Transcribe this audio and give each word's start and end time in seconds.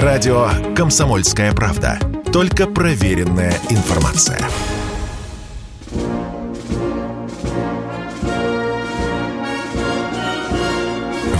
Радио 0.00 0.48
«Комсомольская 0.74 1.52
правда». 1.52 1.98
Только 2.32 2.66
проверенная 2.66 3.52
информация. 3.68 4.40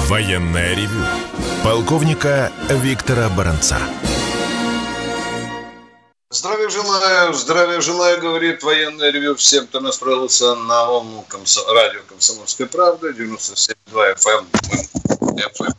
Военная 0.06 0.74
ревю. 0.74 1.02
Полковника 1.64 2.52
Виктора 2.68 3.30
Баранца. 3.30 3.78
Здравия 6.28 6.68
желаю, 6.68 7.32
здравия 7.32 7.80
желаю, 7.80 8.20
говорит 8.20 8.62
военное 8.62 9.10
ревю 9.10 9.34
всем, 9.34 9.66
кто 9.66 9.80
настроился 9.80 10.54
на 10.56 10.84
волну 10.84 11.24
комсо... 11.26 11.62
радио 11.72 12.00
«Комсомольская 12.06 12.66
правда», 12.66 13.12
97.2 13.12 14.14
FM. 14.16 14.46
FM. 15.38 15.72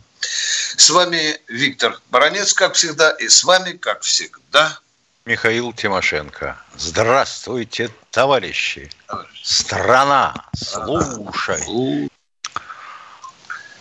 С 0.77 0.89
вами 0.89 1.39
Виктор 1.47 1.99
Баранец, 2.09 2.53
как 2.53 2.73
всегда, 2.73 3.11
и 3.11 3.27
с 3.27 3.43
вами, 3.43 3.73
как 3.73 4.01
всегда, 4.01 4.79
Михаил 5.25 5.71
Тимошенко. 5.71 6.57
Здравствуйте, 6.75 7.89
товарищи. 8.11 8.89
Страна, 9.41 10.33
слушай. 10.53 12.09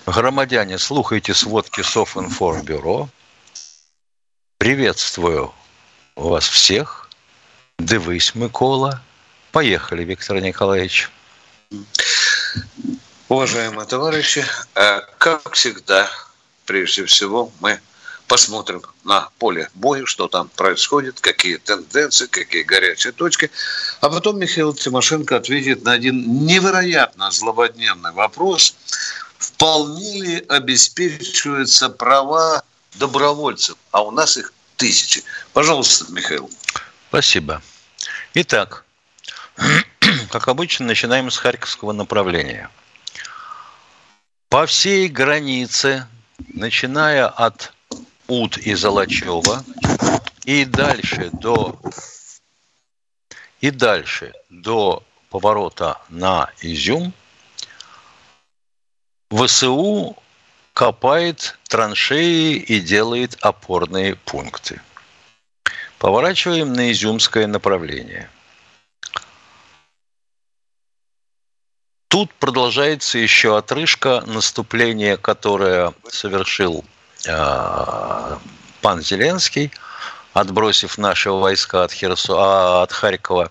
Громадяне, 0.06 0.78
слухайте 0.78 1.34
сводки 1.34 1.82
Софинформбюро. 1.82 3.08
Приветствую 4.58 5.52
вас 6.14 6.46
всех. 6.46 7.08
Дивись, 7.78 8.36
Микола. 8.36 9.02
Поехали, 9.50 10.04
Виктор 10.04 10.40
Николаевич. 10.40 11.10
Уважаемые 13.28 13.86
товарищи, 13.86 14.44
э, 14.76 15.00
как 15.18 15.52
всегда, 15.52 16.08
прежде 16.66 17.04
всего, 17.06 17.52
мы 17.60 17.80
посмотрим 18.26 18.82
на 19.04 19.28
поле 19.38 19.68
боя, 19.74 20.06
что 20.06 20.26
там 20.26 20.48
происходит, 20.48 21.20
какие 21.20 21.56
тенденции, 21.56 22.26
какие 22.26 22.62
горячие 22.62 23.12
точки. 23.12 23.50
А 24.00 24.08
потом 24.08 24.38
Михаил 24.38 24.72
Тимошенко 24.72 25.36
ответит 25.36 25.84
на 25.84 25.92
один 25.92 26.46
невероятно 26.46 27.30
злободневный 27.30 28.12
вопрос. 28.12 28.74
Вполне 29.38 30.22
ли 30.22 30.44
обеспечиваются 30.48 31.90
права 31.90 32.62
добровольцев? 32.94 33.76
А 33.90 34.02
у 34.02 34.10
нас 34.10 34.36
их 34.36 34.52
тысячи. 34.76 35.22
Пожалуйста, 35.52 36.10
Михаил. 36.10 36.50
Спасибо. 37.08 37.60
Итак, 38.34 38.84
как 40.30 40.48
обычно, 40.48 40.86
начинаем 40.86 41.30
с 41.30 41.36
Харьковского 41.36 41.92
направления. 41.92 42.70
По 44.48 44.66
всей 44.66 45.08
границе, 45.08 46.06
начиная 46.48 47.26
от 47.26 47.72
Ут 48.28 48.58
и 48.58 48.74
Золочева 48.74 49.64
и 50.44 50.64
дальше 50.64 51.30
до 51.32 51.80
и 53.60 53.70
дальше 53.70 54.32
до 54.50 55.02
поворота 55.30 56.00
на 56.08 56.50
Изюм 56.60 57.12
ВСУ 59.30 60.16
копает 60.72 61.58
траншеи 61.68 62.54
и 62.56 62.80
делает 62.80 63.36
опорные 63.40 64.16
пункты. 64.16 64.80
Поворачиваем 65.98 66.72
на 66.72 66.90
Изюмское 66.90 67.46
направление. 67.46 68.28
Тут 72.12 72.34
продолжается 72.34 73.16
еще 73.16 73.56
отрыжка 73.56 74.22
наступления, 74.26 75.16
которое 75.16 75.94
совершил 76.10 76.84
э, 77.26 78.36
пан 78.82 79.00
Зеленский, 79.00 79.72
отбросив 80.34 80.98
наши 80.98 81.30
войска 81.30 81.84
от, 81.84 81.90
Херсо, 81.90 82.34
а, 82.36 82.82
от 82.82 82.92
Харькова. 82.92 83.50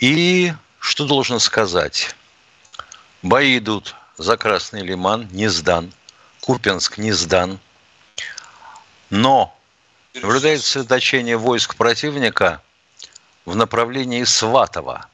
И 0.00 0.52
что 0.80 1.06
должен 1.06 1.38
сказать? 1.38 2.16
Бои 3.22 3.58
идут 3.58 3.94
за 4.18 4.36
Красный 4.36 4.82
Лиман, 4.82 5.28
не 5.30 5.46
сдан. 5.46 5.92
Купинск 6.40 6.98
не 6.98 7.12
сдан. 7.12 7.60
Но 9.10 9.56
наблюдается 10.12 10.66
сосредоточение 10.66 11.36
войск 11.36 11.76
противника 11.76 12.60
в 13.44 13.54
направлении 13.54 14.24
Сватова. 14.24 15.06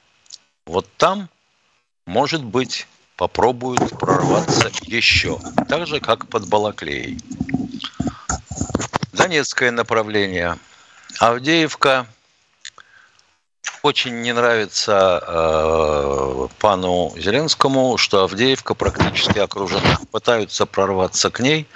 Вот 0.65 0.89
там, 0.97 1.29
может 2.09 2.43
быть, 2.43 2.89
попробуют 3.17 3.99
прорваться 3.99 4.71
еще. 4.83 5.39
Так 5.69 5.87
же, 5.87 6.01
как 6.01 6.27
под 6.29 6.49
Балаклеей. 6.49 7.19
Донецкое 9.13 9.71
направление. 9.71 10.59
Авдеевка– 11.21 12.07
очень 13.83 14.23
не 14.23 14.33
нравится 14.33 15.23
э, 15.25 16.49
пану 16.59 17.13
Зеленскому, 17.17 17.97
что 17.99 18.25
Авдеевка 18.25 18.75
практически 18.75 19.39
окружена. 19.39 19.99
Пытаются 20.11 20.65
прорваться 20.65 21.29
к 21.31 21.41
ней, 21.41 21.67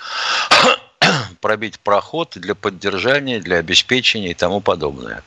пробить 1.40 1.78
проход 1.80 2.32
для 2.36 2.54
поддержания, 2.54 3.38
для 3.38 3.58
обеспечения 3.58 4.30
и 4.30 4.34
тому 4.34 4.62
подобное. 4.62 5.22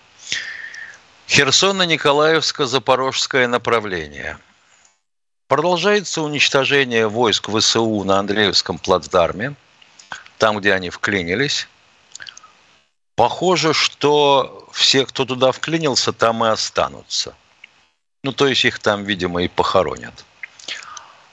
Херсоно-Николаевско-Запорожское 1.28 3.46
направление. 3.48 4.40
Продолжается 5.48 6.24
уничтожение 6.24 7.08
войск 7.08 7.50
ВСУ 7.50 8.04
на 8.04 8.18
Андреевском 8.18 8.80
плацдарме, 8.80 9.54
там, 10.40 10.58
где 10.58 10.74
они 10.74 10.90
вклинились. 10.90 11.68
Похоже, 13.16 13.74
что 13.74 14.68
все, 14.72 15.06
кто 15.06 15.24
туда 15.24 15.52
вклинился, 15.52 16.14
там 16.14 16.44
и 16.44 16.48
останутся. 16.48 17.36
Ну, 18.24 18.32
то 18.32 18.48
есть 18.48 18.66
их 18.66 18.80
там, 18.80 19.04
видимо, 19.04 19.44
и 19.44 19.48
похоронят. 19.48 20.26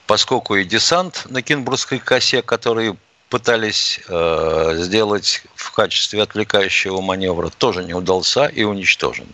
Поскольку 0.05 0.57
и 0.57 0.63
десант 0.63 1.25
на 1.29 1.41
Кинбургской 1.41 1.97
косе, 1.97 2.43
который 2.43 2.95
пытались 3.29 3.99
э, 4.07 4.75
сделать 4.77 5.43
в 5.55 5.71
качестве 5.71 6.21
отвлекающего 6.21 7.01
маневра, 7.01 7.49
тоже 7.49 7.83
не 7.83 7.95
удался 7.95 8.45
и 8.45 8.63
уничтожен. 8.63 9.27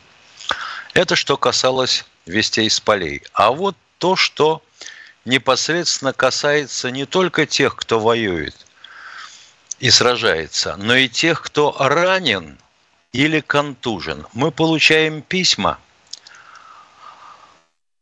Это 0.94 1.18
что 1.18 1.36
касалось 1.36 2.06
вестей 2.26 2.70
с 2.70 2.80
полей. 2.80 3.24
А 3.34 3.52
вот 3.52 3.76
то, 3.98 4.16
что 4.16 4.62
непосредственно 5.26 6.14
касается 6.14 6.92
не 6.92 7.06
только 7.06 7.46
тех, 7.46 7.76
кто 7.76 8.00
воюет– 8.00 8.56
и 9.80 9.90
сражается, 9.90 10.76
но 10.78 10.96
и 10.96 11.08
тех, 11.08 11.42
кто 11.42 11.76
ранен 11.80 12.58
или 13.14 13.40
контужен. 13.40 14.28
Мы 14.34 14.52
получаем 14.52 15.22
письма. 15.22 15.80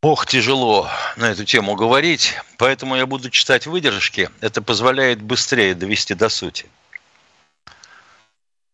Ох, 0.00 0.26
тяжело 0.26 0.88
на 1.16 1.26
эту 1.30 1.44
тему 1.44 1.74
говорить, 1.74 2.34
поэтому 2.56 2.96
я 2.96 3.06
буду 3.06 3.30
читать 3.30 3.66
выдержки. 3.66 4.30
Это 4.40 4.62
позволяет 4.62 5.22
быстрее 5.22 5.74
довести 5.74 6.14
до 6.14 6.28
сути. 6.28 6.66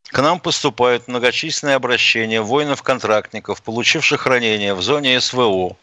К 0.04 0.22
нам 0.22 0.38
поступают 0.38 1.09
многочисленные 1.09 1.77
обращения 1.77 2.41
воинов-контрактников, 2.41 3.62
получивших 3.62 4.27
ранения 4.27 4.75
в 4.75 4.83
зоне 4.83 5.21
СВО, 5.21 5.77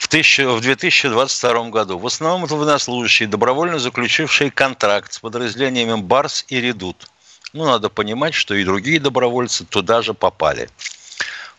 в, 0.00 0.08
тысячу, 0.08 0.54
в 0.54 0.60
2022 0.62 1.68
году. 1.68 1.98
В 1.98 2.06
основном 2.06 2.46
это 2.46 2.56
военнослужащие, 2.56 3.28
добровольно 3.28 3.78
заключившие 3.78 4.50
контракт 4.50 5.12
с 5.12 5.18
подразделениями 5.18 6.00
«Барс» 6.00 6.46
и 6.48 6.58
«Редут». 6.58 7.06
Ну, 7.52 7.66
надо 7.66 7.90
понимать, 7.90 8.32
что 8.32 8.54
и 8.54 8.64
другие 8.64 8.98
добровольцы 8.98 9.66
туда 9.66 10.00
же 10.00 10.14
попали. 10.14 10.70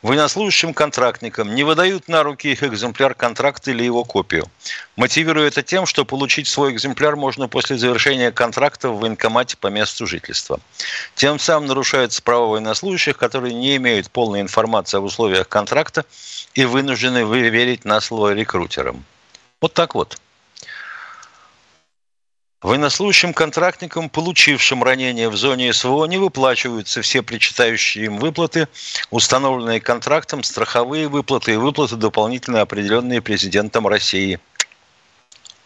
Военнослужащим 0.02 0.74
контрактникам 0.74 1.54
не 1.54 1.64
выдают 1.64 2.08
на 2.08 2.24
руки 2.24 2.52
их 2.52 2.64
экземпляр 2.64 3.14
контракта 3.14 3.70
или 3.70 3.84
его 3.84 4.04
копию. 4.04 4.48
Мотивируя 4.96 5.48
это 5.48 5.62
тем, 5.62 5.86
что 5.86 6.06
получить 6.06 6.48
свой 6.48 6.72
экземпляр 6.72 7.16
можно 7.16 7.48
после 7.48 7.78
завершения 7.78 8.32
контракта 8.32 8.90
в 8.90 9.00
военкомате 9.00 9.58
по 9.58 9.68
месту 9.68 10.08
жительства. 10.08 10.60
Тем 11.14 11.38
самым 11.38 11.68
нарушаются 11.68 12.24
права 12.24 12.48
военнослужащих, 12.48 13.16
которые 13.16 13.54
не 13.54 13.76
имеют 13.76 14.10
полной 14.10 14.42
информации 14.42 14.98
об 14.98 15.04
условиях 15.04 15.48
контракта 15.48 16.04
и 16.56 16.66
вынуждены 16.66 17.24
верить 17.24 17.86
на 17.86 18.02
слово 18.02 18.34
рекрутерам. 18.34 19.06
Вот 19.62 19.74
так 19.74 19.94
вот. 19.94 20.18
Военнослужащим 22.62 23.34
контрактникам, 23.34 24.08
получившим 24.08 24.84
ранение 24.84 25.30
в 25.30 25.36
зоне 25.36 25.74
СВО, 25.74 26.06
не 26.06 26.20
выплачиваются 26.20 27.02
все 27.02 27.24
причитающие 27.24 28.06
им 28.06 28.20
выплаты, 28.20 28.68
установленные 29.10 29.82
контрактом, 29.82 30.44
страховые 30.44 31.08
выплаты 31.08 31.54
и 31.54 31.56
выплаты 31.56 31.96
дополнительно 31.96 32.62
определенные 32.62 33.20
президентом 33.20 33.88
России. 33.88 34.40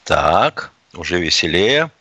Так, 0.06 0.71
уже 0.94 1.19
веселее. 1.19 1.92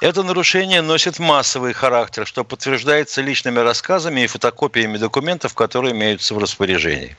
Это 0.00 0.22
нарушение 0.22 0.80
носит 0.80 1.18
массовый 1.18 1.72
характер, 1.72 2.26
что 2.28 2.44
подтверждается 2.44 3.22
личными 3.22 3.58
рассказами 3.58 4.20
и 4.20 4.28
фотокопиями 4.28 4.98
документов, 4.98 5.54
которые 5.54 5.94
имеются 5.94 6.32
в 6.34 6.38
распоряжении. 6.38 7.16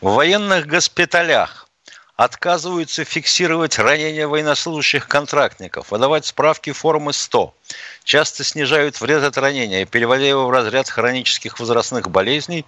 В 0.00 0.14
военных 0.14 0.66
госпиталях 0.66 1.67
отказываются 2.18 3.04
фиксировать 3.04 3.78
ранения 3.78 4.26
военнослужащих 4.26 5.06
контрактников, 5.06 5.92
выдавать 5.92 6.26
справки 6.26 6.72
формы 6.72 7.12
100, 7.12 7.54
часто 8.02 8.42
снижают 8.42 9.00
вред 9.00 9.22
от 9.22 9.38
ранения, 9.38 9.86
переводя 9.86 10.26
его 10.26 10.46
в 10.46 10.50
разряд 10.50 10.90
хронических 10.90 11.60
возрастных 11.60 12.10
болезней, 12.10 12.66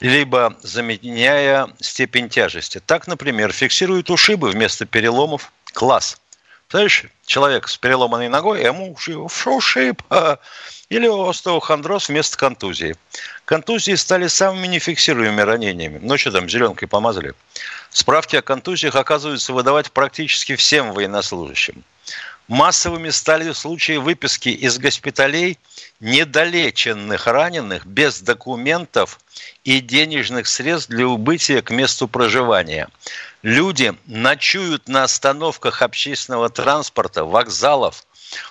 либо 0.00 0.54
заменяя 0.60 1.70
степень 1.80 2.28
тяжести. 2.28 2.78
Так, 2.84 3.06
например, 3.06 3.52
фиксируют 3.52 4.10
ушибы 4.10 4.50
вместо 4.50 4.84
переломов. 4.84 5.50
Класс. 5.72 6.20
Знаешь, 6.68 7.06
человек 7.24 7.68
с 7.68 7.78
переломанной 7.78 8.28
ногой, 8.28 8.62
ему 8.62 8.92
ушиб, 8.92 10.02
или 10.90 11.28
остеохондроз 11.30 12.10
вместо 12.10 12.36
контузии. 12.36 12.96
Контузии 13.48 13.94
стали 13.94 14.26
самыми 14.26 14.66
нефиксируемыми 14.66 15.40
ранениями. 15.40 16.16
Что 16.18 16.32
там, 16.32 16.50
зеленкой 16.50 16.86
помазали. 16.86 17.32
Справки 17.88 18.36
о 18.36 18.42
контузиях 18.42 18.94
оказываются 18.94 19.54
выдавать 19.54 19.90
практически 19.90 20.54
всем 20.54 20.92
военнослужащим. 20.92 21.82
Массовыми 22.46 23.08
стали 23.08 23.52
случаи 23.52 23.96
выписки 23.96 24.50
из 24.50 24.78
госпиталей 24.78 25.58
недолеченных 26.00 27.26
раненых 27.26 27.86
без 27.86 28.20
документов 28.20 29.18
и 29.64 29.80
денежных 29.80 30.46
средств 30.46 30.90
для 30.90 31.06
убытия 31.06 31.62
к 31.62 31.70
месту 31.70 32.06
проживания. 32.06 32.90
Люди 33.40 33.94
ночуют 34.04 34.88
на 34.88 35.04
остановках 35.04 35.80
общественного 35.80 36.50
транспорта, 36.50 37.24
вокзалов, 37.24 38.04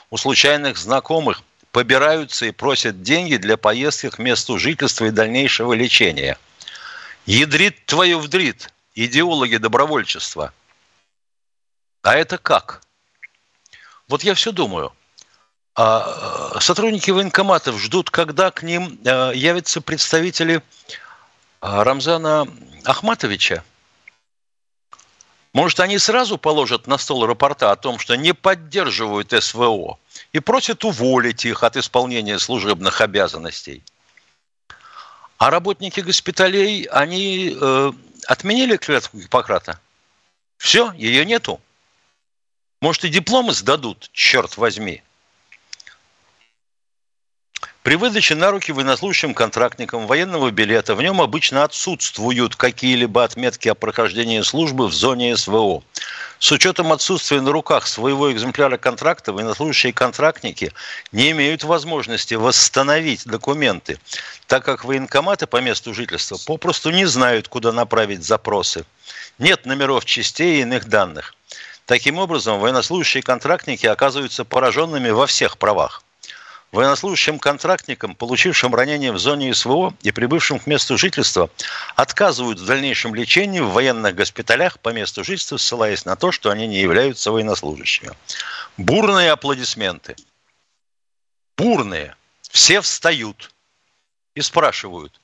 у 0.09 0.17
случайных 0.17 0.75
знакомых, 0.75 1.43
побираются 1.71 2.45
и 2.45 2.51
просят 2.51 3.01
деньги 3.01 3.37
для 3.37 3.57
поездки 3.57 4.09
к 4.09 4.19
месту 4.19 4.57
жительства 4.57 5.05
и 5.05 5.11
дальнейшего 5.11 5.73
лечения. 5.73 6.37
Ядрит 7.25 7.85
твою 7.85 8.19
вдрит, 8.19 8.71
идеологи 8.95 9.57
добровольчества. 9.57 10.53
А 12.01 12.15
это 12.15 12.37
как? 12.37 12.81
Вот 14.07 14.23
я 14.23 14.33
все 14.33 14.51
думаю. 14.51 14.93
А 15.75 16.53
э, 16.55 16.59
сотрудники 16.59 17.11
военкоматов 17.11 17.79
ждут, 17.79 18.09
когда 18.09 18.49
к 18.49 18.63
ним 18.63 18.97
э, 19.03 19.31
явятся 19.35 19.79
представители 19.79 20.55
э, 20.55 20.61
Рамзана 21.61 22.47
Ахматовича. 22.83 23.63
Может, 25.57 25.79
они 25.79 25.97
сразу 25.97 26.37
положат 26.37 26.85
на 26.85 26.99
стол 26.99 27.25
рапорта 27.25 27.71
о 27.71 27.75
том, 27.75 27.97
что 27.97 28.15
не 28.15 28.35
поддерживают 28.35 29.33
СВО 29.43 29.97
и 30.31 30.39
просят 30.39 30.85
уволить 30.85 31.45
их 31.45 31.63
от 31.63 31.77
исполнения 31.77 32.37
служебных 32.37 33.01
обязанностей. 33.01 33.81
А 35.39 35.49
работники 35.49 36.01
госпиталей, 36.01 36.83
они 36.83 37.57
э, 37.59 37.91
отменили 38.27 38.77
клятву 38.77 39.19
Гиппократа? 39.19 39.79
Все, 40.59 40.91
ее 40.91 41.25
нету. 41.25 41.59
Может, 42.79 43.05
и 43.05 43.09
дипломы 43.09 43.51
сдадут, 43.53 44.11
черт 44.13 44.57
возьми. 44.57 45.01
При 47.87 47.95
выдаче 47.95 48.35
на 48.35 48.51
руки 48.51 48.73
военнослужащим 48.73 49.33
контрактникам 49.33 50.07
военного 50.07 50.51
билета 50.51 50.93
в 50.93 51.01
нем 51.01 51.21
обычно 51.21 51.63
отсутствуют 51.63 52.57
какие-либо 52.57 53.23
отметки 53.23 53.69
о 53.69 53.75
прохождении 53.75 54.41
службы 54.41 54.89
в 54.89 54.93
зоне 54.93 55.37
СВО. 55.37 55.81
С 56.37 56.51
учетом 56.51 56.91
отсутствия 56.91 57.39
на 57.39 57.53
руках 57.53 57.87
своего 57.87 58.29
экземпляра 58.29 58.75
контракта, 58.75 59.31
военнослужащие 59.31 59.93
контрактники 59.93 60.73
не 61.13 61.31
имеют 61.31 61.63
возможности 61.63 62.33
восстановить 62.33 63.23
документы, 63.25 63.99
так 64.47 64.65
как 64.65 64.83
военкоматы 64.83 65.47
по 65.47 65.61
месту 65.61 65.93
жительства 65.93 66.37
попросту 66.45 66.91
не 66.91 67.05
знают, 67.05 67.47
куда 67.47 67.71
направить 67.71 68.25
запросы. 68.25 68.83
Нет 69.39 69.65
номеров 69.65 70.03
частей 70.03 70.57
и 70.57 70.61
иных 70.63 70.89
данных. 70.89 71.35
Таким 71.85 72.17
образом, 72.17 72.59
военнослужащие 72.59 73.23
контрактники 73.23 73.85
оказываются 73.85 74.43
пораженными 74.43 75.09
во 75.09 75.25
всех 75.25 75.57
правах. 75.57 76.03
Военнослужащим 76.71 77.39
контрактникам, 77.39 78.13
получившим 78.13 78.75
ранение 78.75 79.13
в 79.13 79.19
зоне 79.19 79.53
СВО 79.53 79.93
и 80.01 80.11
прибывшим 80.11 80.59
к 80.59 80.67
месту 80.67 80.97
жительства, 80.97 81.49
отказывают 81.95 82.59
в 82.59 82.65
дальнейшем 82.65 83.15
лечении 83.15 83.61
в 83.61 83.69
военных 83.69 84.15
госпиталях 84.15 84.77
по 84.79 84.89
месту 84.89 85.23
жительства, 85.23 85.55
ссылаясь 85.57 86.03
на 86.03 86.17
то, 86.17 86.31
что 86.33 86.49
они 86.49 86.67
не 86.67 86.81
являются 86.81 87.31
военнослужащими. 87.31 88.11
Бурные 88.75 89.31
аплодисменты. 89.31 90.17
Бурные. 91.57 92.15
Все 92.49 92.81
встают 92.81 93.51
и 94.35 94.41
спрашивают 94.41 95.19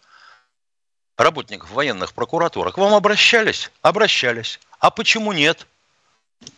работников 1.17 1.71
военных 1.71 2.13
прокуратур, 2.13 2.71
к 2.71 2.77
вам 2.77 2.93
обращались? 2.93 3.69
Обращались. 3.81 4.59
А 4.79 4.91
почему 4.91 5.31
нет? 5.33 5.67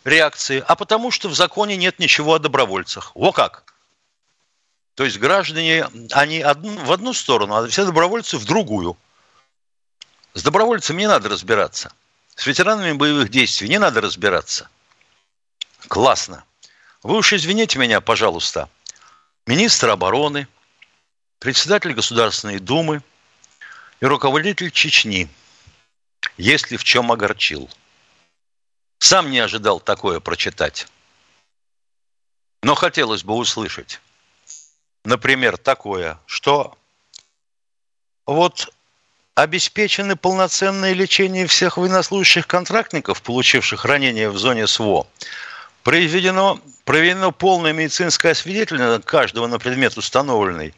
Реакции. 0.04 0.64
А 0.66 0.76
потому 0.76 1.10
что 1.10 1.28
в 1.28 1.34
законе 1.34 1.76
нет 1.76 1.98
ничего 1.98 2.34
о 2.34 2.38
добровольцах. 2.38 3.12
Во 3.14 3.32
как! 3.32 3.65
То 4.96 5.04
есть 5.04 5.18
граждане, 5.18 5.84
они 6.12 6.42
в 6.42 6.90
одну 6.90 7.12
сторону, 7.12 7.54
а 7.54 7.68
все 7.68 7.84
добровольцы 7.84 8.38
в 8.38 8.46
другую. 8.46 8.96
С 10.32 10.42
добровольцами 10.42 11.00
не 11.00 11.06
надо 11.06 11.28
разбираться. 11.28 11.92
С 12.34 12.46
ветеранами 12.46 12.92
боевых 12.92 13.28
действий 13.28 13.68
не 13.68 13.78
надо 13.78 14.00
разбираться. 14.00 14.70
Классно. 15.88 16.44
Вы 17.02 17.18
уж 17.18 17.34
извините 17.34 17.78
меня, 17.78 18.00
пожалуйста. 18.00 18.70
Министр 19.46 19.90
обороны, 19.90 20.48
председатель 21.40 21.92
Государственной 21.92 22.58
Думы 22.58 23.02
и 24.00 24.06
руководитель 24.06 24.70
Чечни, 24.70 25.28
если 26.38 26.78
в 26.78 26.84
чем 26.84 27.12
огорчил. 27.12 27.68
Сам 28.98 29.30
не 29.30 29.40
ожидал 29.40 29.78
такое 29.78 30.20
прочитать. 30.20 30.88
Но 32.62 32.74
хотелось 32.74 33.24
бы 33.24 33.34
услышать 33.34 34.00
например, 35.06 35.56
такое, 35.56 36.18
что 36.26 36.76
вот 38.26 38.68
обеспечены 39.34 40.16
полноценное 40.16 40.92
лечение 40.92 41.46
всех 41.46 41.76
военнослужащих 41.76 42.46
контрактников, 42.46 43.22
получивших 43.22 43.84
ранения 43.84 44.28
в 44.28 44.36
зоне 44.36 44.66
СВО, 44.66 45.06
произведено, 45.84 46.60
проведено 46.84 47.30
полное 47.30 47.72
медицинское 47.72 48.30
освидетельствование 48.30 49.00
каждого 49.00 49.46
на 49.46 49.58
предмет 49.58 49.96
установленный, 49.96 50.74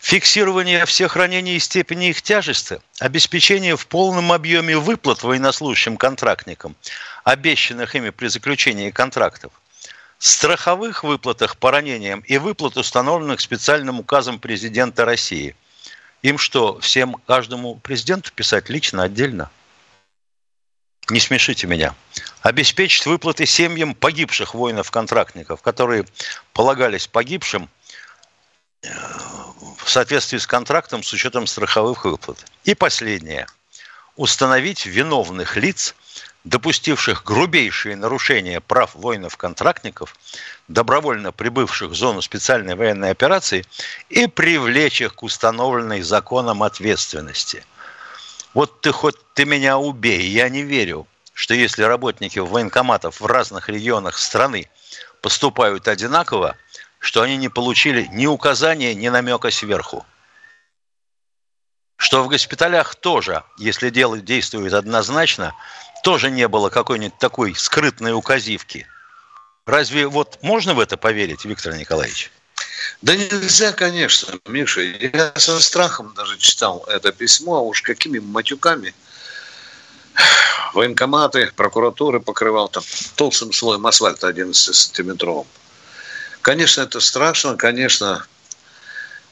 фиксирование 0.00 0.84
всех 0.86 1.14
ранений 1.14 1.56
и 1.56 1.60
степени 1.60 2.08
их 2.08 2.22
тяжести, 2.22 2.80
обеспечение 2.98 3.76
в 3.76 3.86
полном 3.86 4.32
объеме 4.32 4.76
выплат 4.76 5.22
военнослужащим 5.22 5.96
контрактникам, 5.96 6.74
обещанных 7.22 7.94
ими 7.94 8.10
при 8.10 8.26
заключении 8.26 8.90
контрактов– 8.90 9.52
страховых 10.18 11.04
выплатах 11.04 11.56
по 11.56 11.70
ранениям 11.70 12.20
и 12.20 12.38
выплат, 12.38 12.76
установленных 12.76 13.40
специальным 13.40 14.00
указом 14.00 14.38
президента 14.38 15.04
России. 15.04 15.54
Им 16.22 16.38
что, 16.38 16.80
всем, 16.80 17.14
каждому 17.26 17.76
президенту 17.76 18.32
писать 18.32 18.68
лично, 18.68 19.04
отдельно? 19.04 19.50
Не 21.08 21.20
смешите 21.20 21.66
меня. 21.66 21.94
Обеспечить 22.42 23.06
выплаты 23.06 23.46
семьям 23.46 23.94
погибших 23.94 24.54
воинов-контрактников, 24.54 25.62
которые 25.62 26.04
полагались 26.52 27.06
погибшим 27.06 27.70
э, 28.82 28.88
в 29.78 29.88
соответствии 29.88 30.38
с 30.38 30.46
контрактом 30.46 31.02
с 31.02 31.12
учетом 31.12 31.46
страховых 31.46 32.04
выплат. 32.04 32.44
И 32.64 32.74
последнее. 32.74 33.46
Установить 34.16 34.84
виновных 34.84 35.56
лиц– 35.56 35.94
допустивших 36.48 37.24
грубейшие 37.24 37.94
нарушения 37.94 38.60
прав 38.60 38.94
воинов-контрактников, 38.94 40.16
добровольно 40.66 41.30
прибывших 41.30 41.90
в 41.90 41.94
зону 41.94 42.22
специальной 42.22 42.74
военной 42.74 43.10
операции, 43.10 43.66
и 44.08 44.26
привлечь 44.26 45.02
их 45.02 45.14
к 45.14 45.22
установленной 45.22 46.00
законом 46.00 46.62
ответственности. 46.62 47.64
Вот 48.54 48.80
ты 48.80 48.92
хоть 48.92 49.16
ты 49.34 49.44
меня 49.44 49.76
убей, 49.76 50.22
я 50.22 50.48
не 50.48 50.62
верю, 50.62 51.06
что 51.34 51.52
если 51.52 51.82
работники 51.82 52.38
военкоматов 52.38 53.20
в 53.20 53.26
разных 53.26 53.68
регионах 53.68 54.16
страны 54.16 54.70
поступают 55.20 55.86
одинаково, 55.86 56.56
что 56.98 57.20
они 57.20 57.36
не 57.36 57.50
получили 57.50 58.08
ни 58.10 58.26
указания, 58.26 58.94
ни 58.94 59.08
намека 59.08 59.50
сверху. 59.50 60.06
Что 61.96 62.22
в 62.22 62.28
госпиталях 62.28 62.94
тоже, 62.94 63.42
если 63.58 63.90
дело 63.90 64.18
действует 64.18 64.72
однозначно, 64.72 65.54
тоже 66.02 66.30
не 66.30 66.48
было 66.48 66.70
какой-нибудь 66.70 67.18
такой 67.18 67.54
скрытной 67.54 68.12
указивки. 68.12 68.86
Разве 69.66 70.06
вот 70.06 70.38
можно 70.42 70.74
в 70.74 70.80
это 70.80 70.96
поверить, 70.96 71.44
Виктор 71.44 71.74
Николаевич? 71.74 72.30
Да 73.02 73.14
нельзя, 73.14 73.72
конечно, 73.72 74.38
Миша. 74.46 74.80
Я 74.80 75.32
со 75.36 75.60
страхом 75.60 76.14
даже 76.14 76.38
читал 76.38 76.84
это 76.88 77.12
письмо, 77.12 77.56
а 77.56 77.60
уж 77.60 77.82
какими 77.82 78.18
матюками 78.18 78.94
военкоматы, 80.74 81.52
прокуратуры 81.54 82.20
покрывал 82.20 82.68
там 82.68 82.82
толстым 83.16 83.52
слоем 83.52 83.86
асфальта 83.86 84.30
11-сантиметровым. 84.30 85.46
Конечно, 86.42 86.82
это 86.82 87.00
страшно, 87.00 87.56
конечно, 87.56 88.26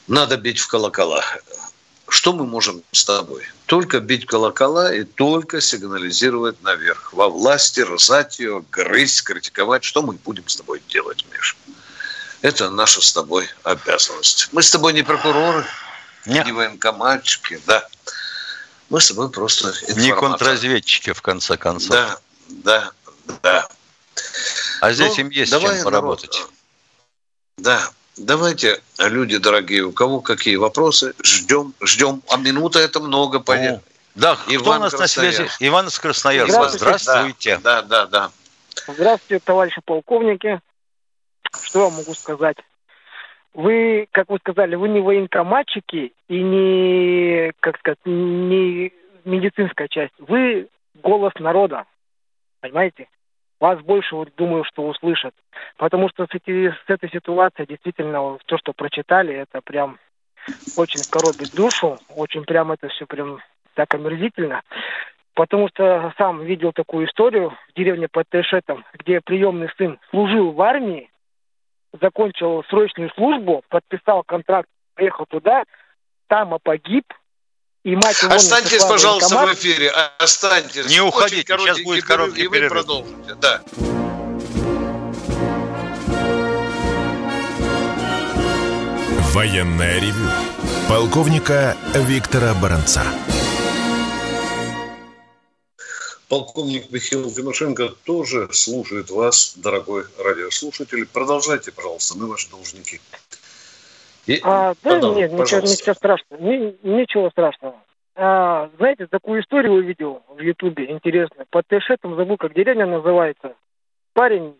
надо 0.07 0.37
бить 0.37 0.59
в 0.59 0.69
колокола. 0.69 1.25
Что 2.09 2.33
мы 2.33 2.47
можем 2.47 2.83
с 2.93 3.05
тобой? 3.05 3.45
Только 3.67 4.01
бить 4.01 4.27
колокола 4.27 4.95
и 4.95 5.05
только 5.05 5.61
сигнализировать 5.61 6.63
наверх. 6.63 7.13
Во 7.13 7.29
власти 7.29 7.81
рзать 7.81 8.39
ее, 8.39 8.65
грызть, 8.71 9.23
критиковать. 9.23 9.85
Что 9.85 10.03
мы 10.03 10.15
будем 10.15 10.49
с 10.49 10.57
тобой 10.57 10.83
делать, 10.89 11.25
Миша? 11.33 11.57
Это 12.43 12.71
наша 12.71 13.01
с 13.01 13.13
тобой 13.13 13.49
обязанность. 13.65 14.51
Мы 14.53 14.63
с 14.63 14.71
тобой 14.71 14.93
не 14.93 15.03
прокуроры, 15.03 15.67
Нет. 16.27 16.47
не 16.47 16.53
военкоматчики, 16.53 17.61
да. 17.67 17.87
Мы 18.89 19.01
с 19.01 19.09
тобой 19.09 19.31
просто 19.31 19.75
Не 19.97 20.15
контрразведчики, 20.15 21.13
в 21.13 21.23
конце 21.23 21.57
концов. 21.57 21.91
Да, 21.91 22.19
да, 22.49 22.93
да. 23.43 23.69
А 24.81 24.93
здесь 24.93 25.17
ну, 25.17 25.25
им 25.25 25.31
есть 25.31 25.51
чем 25.51 25.83
поработать. 25.83 26.37
Народ, 26.37 26.51
да, 27.59 27.91
давайте, 28.17 28.81
люди 28.99 29.39
дорогие, 29.39 29.83
у 29.83 29.93
кого 29.93 30.21
какие 30.21 30.57
вопросы, 30.57 31.15
ждем, 31.23 31.75
ждем. 31.81 32.23
А 32.29 32.37
минута 32.37 32.79
это 32.79 33.01
много, 33.01 33.41
поверь. 33.41 33.81
Да, 34.15 34.39
Иван 34.49 34.63
кто 34.63 34.71
у 34.71 34.79
нас 34.79 34.99
на 34.99 35.07
связи? 35.07 35.47
Иван 35.61 35.89
из 35.89 35.99
Красноярска. 35.99 36.69
Здравствуйте. 36.69 37.59
Здравствуйте. 37.59 37.59
Да, 37.63 37.83
да, 37.83 38.07
да. 38.07 38.31
Здравствуйте, 38.89 39.45
товарищи 39.45 39.81
полковники. 39.85 40.61
Что 41.63 41.85
я 41.85 41.91
могу 41.91 42.15
сказать? 42.15 42.57
Вы, 43.53 44.07
как 44.13 44.29
вы 44.29 44.39
сказали, 44.39 44.75
вы 44.75 44.89
не 44.89 45.01
военкоматчики 45.01 46.13
и 46.29 46.43
не, 46.43 47.53
как 47.61 47.79
сказать, 47.79 47.99
не 48.05 48.93
медицинская 49.25 49.89
часть. 49.89 50.13
Вы 50.19 50.69
голос 50.95 51.33
народа. 51.39 51.85
Понимаете? 52.61 53.09
Вас 53.59 53.81
больше, 53.81 54.15
вот, 54.15 54.29
думаю, 54.37 54.65
что 54.65 54.87
услышат. 54.87 55.35
Потому 55.79 56.09
что 56.11 56.27
с, 56.27 56.29
эти, 56.35 56.71
с 56.71 56.91
этой 56.91 57.11
ситуацией 57.11 57.67
действительно 57.67 58.39
то, 58.47 58.59
что 58.59 58.73
прочитали, 58.73 59.35
это 59.35 59.61
прям 59.63 59.99
очень 60.77 61.01
коробит 61.11 61.55
душу. 61.55 61.99
Очень 62.15 62.45
прям 62.45 62.73
это 62.73 62.89
все 62.89 63.07
прям 63.07 63.41
так 63.75 63.95
омерзительно. 63.95 64.63
Потому 65.35 65.69
что 65.69 66.13
сам 66.17 66.45
видел 66.45 66.73
такую 66.73 67.07
историю 67.07 67.51
в 67.51 67.77
деревне 67.77 68.09
под 68.09 68.29
Тешетом, 68.31 68.85
где 68.95 69.21
приемный 69.21 69.69
сын 69.77 69.99
служил 70.11 70.53
в 70.53 70.61
армии, 70.63 71.11
закончил 72.01 72.65
срочную 72.69 73.11
службу, 73.11 73.63
подписал 73.69 74.23
контракт, 74.25 74.69
приехал 74.95 75.27
туда, 75.27 75.65
там 76.29 76.55
и 76.55 76.59
погиб, 76.63 77.05
и 77.87 77.95
мать 77.95 78.21
его 78.21 78.35
Останьтесь, 78.35 78.85
пожалуйста, 78.85 79.47
в 79.47 79.55
эфире. 79.55 79.91
Останьтесь. 80.19 80.89
Не 80.89 81.01
уходите, 81.01 81.57
сейчас 81.57 81.81
будет 81.83 82.05
короткий 82.05 82.43
и 82.43 82.47
вы 82.49 82.69
продолжите. 82.69 83.37
Да. 83.41 83.63
Военная 89.33 90.01
ревю. 90.01 90.29
Полковника 90.89 91.77
Виктора 91.95 92.55
Баранца. 92.55 93.05
Полковник 96.29 96.91
Михаил 96.91 97.31
Тимошенко 97.31 97.91
тоже 98.03 98.49
слушает 98.53 99.11
вас, 99.11 99.53
дорогой 99.55 100.07
радиослушатель. 100.19 101.07
Продолжайте, 101.07 101.71
пожалуйста, 101.71 102.19
мы 102.19 102.27
ваши 102.27 102.51
должники. 102.51 103.01
И, 104.27 104.41
а, 104.43 104.75
да 104.83 104.95
потом, 104.95 105.17
нет, 105.17 105.33
ничего, 105.33 105.61
ничего 105.61 105.95
страшного. 105.95 106.41
Ни, 106.41 106.77
ничего 106.83 107.31
страшного. 107.31 107.77
А, 108.17 108.71
знаете, 108.79 109.07
такую 109.07 109.43
историю 109.43 109.75
увидел 109.75 110.23
в 110.29 110.41
Ютубе, 110.41 110.91
интересно. 110.91 111.45
Под 111.51 111.67
Тешетом 111.69 112.17
забыл, 112.17 112.37
как 112.37 112.55
деревня 112.55 112.87
называется. 112.87 113.55
Парень, 114.15 114.57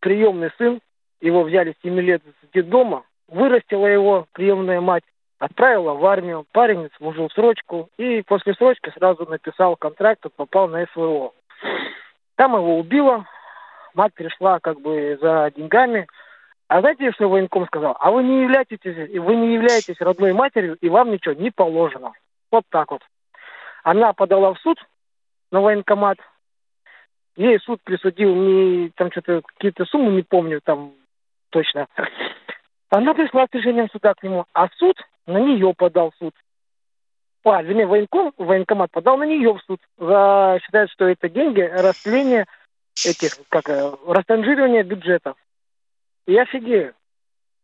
приемный 0.00 0.50
сын, 0.58 0.80
его 1.20 1.42
взяли 1.42 1.72
с 1.72 1.82
7 1.82 1.98
лет 2.00 2.22
с 2.22 2.54
детдома, 2.54 3.04
вырастила 3.26 3.86
его 3.86 4.26
приемная 4.32 4.80
мать, 4.80 5.04
отправила 5.38 5.94
в 5.94 6.04
армию, 6.04 6.46
парень 6.52 6.88
служил 6.96 7.30
срочку, 7.30 7.88
и 7.96 8.22
после 8.22 8.54
срочки 8.54 8.92
сразу 8.96 9.26
написал 9.26 9.76
контракт 9.76 10.24
и 10.26 10.28
попал 10.28 10.68
на 10.68 10.86
СВО. 10.92 11.32
Там 12.36 12.54
его 12.54 12.78
убило, 12.78 13.26
мать 13.94 14.14
пришла 14.14 14.60
как 14.60 14.80
бы 14.80 15.18
за 15.20 15.50
деньгами, 15.56 16.06
а 16.68 16.80
знаете, 16.80 17.12
что 17.12 17.28
военком 17.28 17.66
сказал? 17.66 17.96
А 17.98 18.10
вы 18.10 18.22
не 18.22 18.42
являетесь, 18.42 18.78
вы 18.84 19.36
не 19.36 19.54
являетесь 19.54 20.00
родной 20.00 20.34
матерью, 20.34 20.76
и 20.76 20.88
вам 20.90 21.10
ничего 21.10 21.34
не 21.34 21.50
положено. 21.50 22.12
Вот 22.50 22.64
так 22.68 22.90
вот. 22.90 23.02
Она 23.82 24.12
подала 24.12 24.52
в 24.52 24.58
суд 24.58 24.78
на 25.50 25.62
военкомат. 25.62 26.18
Ей 27.36 27.58
суд 27.60 27.80
присудил 27.82 28.34
не 28.34 28.90
там 28.96 29.10
что-то 29.10 29.40
какие-то 29.46 29.86
суммы, 29.86 30.12
не 30.12 30.22
помню 30.22 30.60
там 30.62 30.92
точно. 31.50 31.86
Она 32.90 33.14
пришла 33.14 33.46
с 33.46 33.54
решением 33.54 33.88
суда 33.90 34.12
к 34.14 34.22
нему, 34.22 34.44
а 34.52 34.68
суд 34.76 34.96
на 35.26 35.38
нее 35.38 35.72
подал 35.74 36.12
суд. 36.18 36.34
А, 37.44 37.62
вернее, 37.62 37.86
военком, 37.86 38.34
военкомат 38.36 38.90
подал 38.90 39.16
на 39.16 39.24
нее 39.24 39.54
в 39.54 39.60
суд. 39.62 39.80
За, 39.96 40.58
считает, 40.62 40.90
что 40.90 41.06
это 41.06 41.30
деньги, 41.30 41.60
растление 41.60 42.46
этих, 43.06 43.38
как, 43.48 43.70
э, 43.70 43.90
растранжирование 44.06 44.82
бюджета. 44.82 45.34
Я 46.28 46.42
офигею. 46.42 46.92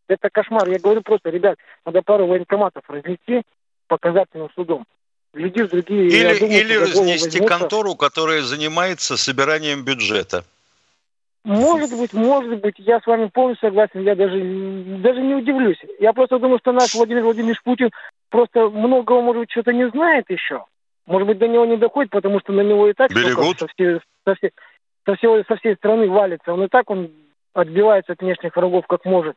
Это 0.09 0.31
кошмар. 0.31 0.69
Я 0.69 0.79
говорю 0.79 1.03
просто, 1.03 1.29
ребят, 1.29 1.57
надо 1.85 2.03
пару 2.03 2.27
военкоматов 2.27 2.83
разнести 2.89 3.43
показательным 3.87 4.49
судом. 4.55 4.87
Люди 5.35 5.63
другие... 5.65 6.09
Или, 6.09 6.39
думаю, 6.39 6.61
или 6.61 6.75
разнести 6.75 7.39
возьмутся. 7.41 7.59
контору, 7.59 7.95
которая 7.95 8.41
занимается 8.43 9.17
собиранием 9.19 9.85
бюджета. 9.85 10.45
Может 11.45 11.91
быть, 11.99 12.15
может 12.15 12.61
быть, 12.61 12.77
я 12.79 13.01
с 13.01 13.07
вами 13.07 13.27
полностью 13.27 13.69
согласен, 13.69 14.01
я 14.01 14.15
даже, 14.15 14.41
даже 15.03 15.21
не 15.21 15.35
удивлюсь. 15.35 15.77
Я 16.01 16.15
просто 16.15 16.39
думаю, 16.39 16.59
что 16.61 16.73
наш 16.73 16.95
Владимир 16.95 17.23
Владимирович 17.23 17.63
Путин 17.63 17.91
просто 18.31 18.71
многого, 18.71 19.21
может 19.21 19.41
быть, 19.41 19.51
что-то 19.51 19.75
не 19.75 19.91
знает 19.91 20.25
еще. 20.31 20.65
Может 21.07 21.29
быть, 21.29 21.39
до 21.39 21.49
него 21.49 21.67
не 21.67 21.77
доходит, 21.77 22.11
потому 22.11 22.41
что 22.41 22.53
на 22.53 22.63
него 22.63 22.89
и 22.89 22.95
так 22.95 23.11
Берегут. 23.11 23.59
Со, 23.59 23.67
всей, 23.67 24.01
со, 24.25 24.35
всей, 24.37 24.53
со, 25.05 25.17
всей, 25.17 25.45
со 25.47 25.57
всей 25.57 25.75
страны 25.75 26.09
валится. 26.09 26.55
Он 26.55 26.63
и 26.63 26.69
так 26.69 26.89
он 26.89 27.11
отбивается 27.55 28.13
от 28.13 28.21
внешних 28.21 28.55
врагов 28.55 28.87
как 28.87 29.05
может. 29.05 29.37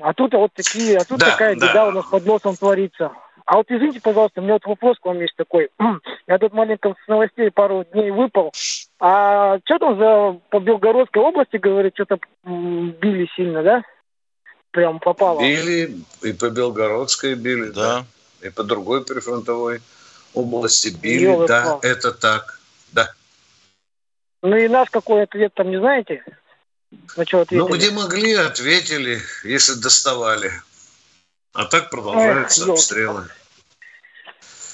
А 0.00 0.12
тут 0.12 0.34
вот 0.34 0.52
такие, 0.54 0.98
а 0.98 1.04
тут 1.04 1.20
да, 1.20 1.30
такая 1.30 1.56
да. 1.56 1.68
беда 1.68 1.88
у 1.88 1.90
нас 1.92 2.04
под 2.06 2.26
носом 2.26 2.56
творится. 2.56 3.12
А 3.46 3.56
вот 3.56 3.66
извините, 3.70 4.00
пожалуйста, 4.00 4.40
у 4.40 4.44
меня 4.44 4.54
вот 4.54 4.66
вопрос 4.66 4.98
к 4.98 5.06
вам 5.06 5.20
есть 5.20 5.34
такой. 5.36 5.70
Я 6.26 6.38
тут 6.38 6.52
маленько 6.52 6.94
с 7.04 7.08
новостей 7.08 7.50
пару 7.50 7.84
дней 7.84 8.10
выпал. 8.10 8.52
А 9.00 9.58
что 9.64 9.78
там 9.78 9.98
за 9.98 10.38
по 10.50 10.60
Белгородской 10.60 11.22
области, 11.22 11.56
говорит, 11.56 11.94
что-то 11.94 12.18
били 12.44 13.28
сильно, 13.34 13.62
да? 13.62 13.82
Прям 14.70 15.00
попало. 15.00 15.40
Били, 15.40 15.96
и 16.22 16.32
по 16.32 16.50
Белгородской 16.50 17.34
били, 17.34 17.70
да. 17.70 18.00
да. 18.00 18.46
И 18.46 18.50
по 18.50 18.64
другой 18.64 19.04
прифронтовой 19.04 19.80
области 20.34 20.88
били, 20.88 21.24
Ёлы 21.24 21.46
да, 21.46 21.64
пал. 21.64 21.80
это 21.82 22.12
так, 22.12 22.60
да. 22.92 23.12
Ну 24.42 24.56
и 24.56 24.68
наш 24.68 24.90
какой 24.90 25.22
ответ 25.22 25.54
там, 25.54 25.70
не 25.70 25.78
знаете? 25.78 26.24
На 27.16 27.24
что 27.24 27.40
ответили? 27.40 27.58
Ну, 27.58 27.74
где 27.74 27.90
могли, 27.90 28.34
ответили, 28.34 29.22
если 29.44 29.74
доставали. 29.74 30.52
А 31.54 31.64
так 31.64 31.90
продолжаются 31.90 32.64
Эх, 32.64 32.68
обстрелы. 32.70 33.28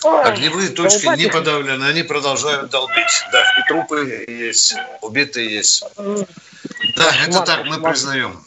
Ой, 0.05 0.23
Огневые 0.25 0.71
точки 0.71 1.03
долбать. 1.03 1.19
не 1.19 1.27
подавлены, 1.29 1.85
они 1.85 2.03
продолжают 2.03 2.71
долбить. 2.71 3.25
Да, 3.33 3.43
и 3.59 3.69
трупы 3.69 4.27
есть, 4.29 4.75
убитые 5.03 5.53
есть. 5.53 5.85
Да, 5.97 7.17
это 7.27 7.41
так, 7.43 7.67
мы 7.67 7.83
признаем. 7.83 8.45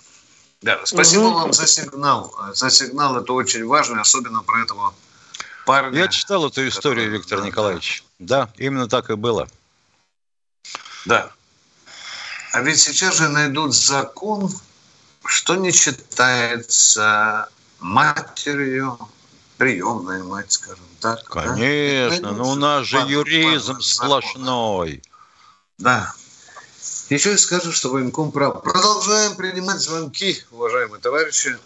Да, 0.62 0.80
спасибо 0.86 1.24
угу. 1.24 1.34
вам 1.40 1.54
за 1.54 1.68
сигнал. 1.68 2.34
За 2.54 2.70
сигнал 2.70 3.18
это 3.18 3.34
очень 3.34 3.66
важно, 3.66 4.02
особенно 4.02 4.44
про 4.44 4.64
этого 4.64 4.94
парня. 5.66 6.00
Я 6.00 6.08
читал 6.08 6.48
эту 6.48 6.68
историю, 6.68 7.06
который... 7.06 7.18
Виктор 7.18 7.42
Николаевич. 7.42 8.04
Да, 8.20 8.50
именно 8.58 8.88
так 8.88 9.10
и 9.10 9.16
было. 9.16 9.48
Да. 11.06 11.32
А 12.54 12.62
ведь 12.62 12.80
сейчас 12.80 13.18
же 13.18 13.30
найдут 13.30 13.74
закон, 13.74 14.50
что 15.26 15.56
не 15.56 15.72
читается 15.72 17.50
матерью, 17.80 18.98
приемная 19.58 20.24
мать, 20.24 20.52
скажем 20.52 20.86
так. 21.00 21.24
Конечно, 21.26 22.32
да? 22.32 22.36
но 22.36 22.52
у 22.52 22.56
нас 22.56 22.86
же 22.86 22.98
юризм 23.08 23.80
сплошной. 23.80 25.02
Да. 25.78 26.14
Еще 27.10 27.38
скажу, 27.38 27.72
что 27.72 27.90
военком 27.90 28.32
прав. 28.32 28.62
Продолжаем 28.64 29.36
принимать 29.36 29.80
звонки, 29.80 30.44
уважаемые 30.52 31.02
товарищи. 31.02 31.58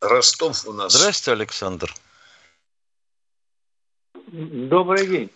Ростов 0.00 0.66
у 0.66 0.72
нас. 0.72 0.92
Здравствуйте, 0.92 1.32
Александр. 1.32 1.94
Добрый 4.26 5.06
день. 5.06 5.30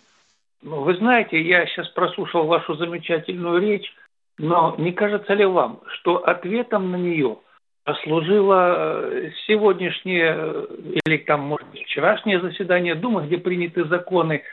Ну, 0.63 0.81
вы 0.83 0.95
знаете, 0.95 1.39
я 1.41 1.65
сейчас 1.67 1.87
прослушал 1.89 2.45
вашу 2.47 2.75
замечательную 2.75 3.61
речь, 3.61 3.93
но 4.37 4.75
не 4.77 4.91
кажется 4.91 5.33
ли 5.33 5.45
вам, 5.45 5.81
что 5.87 6.17
ответом 6.17 6.91
на 6.91 6.95
нее 6.95 7.37
послужило 7.83 9.09
э, 9.09 9.31
сегодняшнее 9.45 10.35
э, 10.35 10.65
или 11.05 11.17
там, 11.17 11.41
может 11.41 11.67
быть, 11.69 11.83
вчерашнее 11.83 12.41
заседание? 12.41 12.95
Думы, 12.95 13.25
где 13.25 13.37
приняты 13.37 13.85
законы 13.85 14.43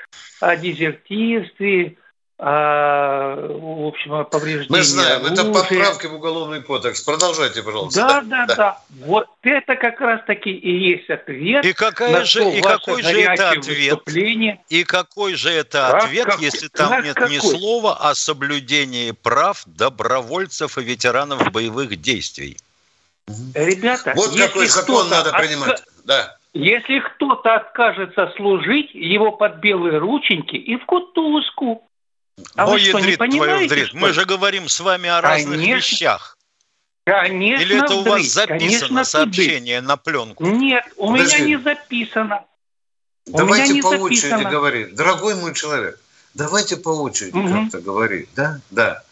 о 0.40 0.56
дезертирстве, 0.56 1.96
а, 2.36 3.36
в 3.36 3.86
общем, 3.86 4.24
повреждения 4.24 4.66
Мы 4.68 4.82
знаем, 4.82 5.24
оружия. 5.24 5.34
это 5.34 5.52
поправки 5.52 6.06
в 6.06 6.14
уголовный 6.14 6.62
кодекс. 6.62 7.00
Продолжайте, 7.02 7.62
пожалуйста. 7.62 8.00
Да, 8.00 8.20
да, 8.22 8.46
да. 8.46 8.54
да. 8.56 8.78
Вот 9.06 9.28
это 9.42 9.76
как 9.76 10.00
раз-таки 10.00 10.50
и 10.50 10.90
есть 10.90 11.08
ответ. 11.08 11.64
И, 11.64 11.72
какая 11.72 12.24
же, 12.24 12.44
и 12.50 12.60
какой 12.60 13.02
же 13.02 13.20
это 13.20 13.50
ответ? 13.50 14.00
И 14.68 14.84
какой 14.84 15.34
же 15.34 15.50
это 15.50 15.90
как, 15.92 16.04
ответ, 16.04 16.24
как, 16.24 16.40
если 16.40 16.66
там 16.68 16.88
как 16.88 17.04
нет 17.04 17.14
какой? 17.14 17.34
ни 17.34 17.38
слова 17.38 17.96
о 18.10 18.14
соблюдении 18.16 19.12
прав 19.12 19.62
добровольцев 19.66 20.76
и 20.76 20.82
ветеранов 20.82 21.52
боевых 21.52 22.00
действий? 22.00 22.56
Ребята, 23.54 24.12
вот 24.16 24.36
какой 24.36 24.66
закон 24.66 25.08
надо 25.08 25.32
принимать. 25.32 25.80
Отка... 25.80 25.90
Да. 26.04 26.36
Если 26.52 26.98
кто-то 26.98 27.54
откажется 27.54 28.32
служить, 28.36 28.90
его 28.92 29.32
под 29.32 29.56
белые 29.56 29.98
рученьки 29.98 30.56
и 30.56 30.76
в 30.76 30.84
кутузку. 30.84 31.82
А 32.56 32.66
Ой, 32.66 32.80
вы 32.80 32.88
что, 32.88 33.00
не 33.00 33.16
понимаете, 33.16 33.68
твою 33.68 33.86
что? 33.86 33.96
Мы 33.96 34.12
же 34.12 34.24
говорим 34.24 34.68
с 34.68 34.80
вами 34.80 35.08
о 35.08 35.20
разных 35.20 35.56
конечно, 35.56 35.76
вещах. 35.76 36.38
Конечно, 37.04 37.62
Или 37.62 37.84
это 37.84 37.94
у 37.94 38.02
вас 38.02 38.22
записано 38.22 38.58
конечно, 38.58 39.04
сообщение 39.04 39.80
на 39.80 39.96
пленку? 39.96 40.44
Нет, 40.44 40.84
у 40.96 41.12
Подожди. 41.12 41.36
меня 41.36 41.46
не 41.46 41.62
записано. 41.62 42.44
Давайте 43.26 43.52
у 43.52 43.66
меня 43.66 43.74
не 43.74 43.82
по 43.82 44.02
очереди 44.02 44.28
записано. 44.28 44.50
говорить. 44.50 44.94
Дорогой 44.94 45.34
мой 45.34 45.54
человек, 45.54 46.00
давайте 46.34 46.76
по 46.76 46.88
очереди 46.88 47.36
угу. 47.36 47.48
как-то 47.48 47.80
говорить. 47.80 48.28
Да, 48.34 48.60
да. 48.70 49.02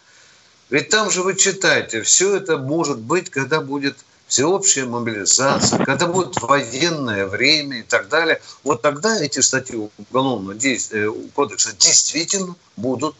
Ведь 0.69 0.89
там 0.89 1.11
же 1.11 1.21
вы 1.21 1.35
читаете, 1.35 2.01
все 2.01 2.35
это 2.35 2.57
может 2.57 2.99
быть, 2.99 3.29
когда 3.29 3.61
будет 3.61 3.95
всеобщая 4.33 4.85
мобилизация, 4.85 5.85
когда 5.85 6.07
будет 6.07 6.41
военное 6.41 7.27
время 7.27 7.81
и 7.81 7.83
так 7.83 8.09
далее, 8.09 8.41
вот 8.63 8.81
тогда 8.81 9.15
эти 9.21 9.41
статьи 9.41 9.77
Уголовного 10.09 10.57
э, 10.57 11.09
кодекса 11.35 11.77
действительно 11.77 12.55
будут 12.75 13.15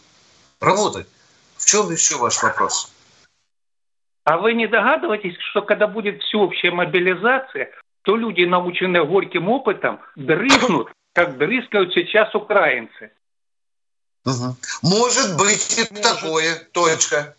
работать. 0.60 1.06
В 1.56 1.66
чем 1.66 1.92
еще 1.92 2.16
ваш 2.16 2.42
вопрос? 2.42 2.92
А 4.24 4.38
вы 4.38 4.54
не 4.54 4.66
догадываетесь, 4.66 5.36
что 5.50 5.62
когда 5.62 5.86
будет 5.86 6.20
всеобщая 6.20 6.72
мобилизация, 6.72 7.70
то 8.02 8.16
люди, 8.16 8.42
наученные 8.42 9.06
горьким 9.06 9.48
опытом, 9.48 10.00
дрыснут, 10.16 10.88
как 11.12 11.38
дрыскают 11.38 11.94
сейчас 11.94 12.34
украинцы? 12.34 13.12
Угу. 14.24 14.56
Может 14.82 15.36
быть 15.36 15.78
и 15.78 15.94
может. 15.94 16.02
такое, 16.02 16.56
точка. 16.72 17.36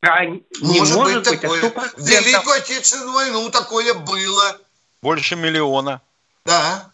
А, 0.00 0.24
не 0.24 0.42
может, 0.60 0.96
может 0.96 1.28
быть, 1.28 1.40
такое. 1.40 1.72
А 1.74 1.88
В 1.96 2.06
Великую 2.06 2.56
Отечественную 2.56 3.12
войну 3.12 3.50
такое 3.50 3.94
было. 3.94 4.58
Больше 5.02 5.36
миллиона. 5.36 6.00
Да, 6.44 6.90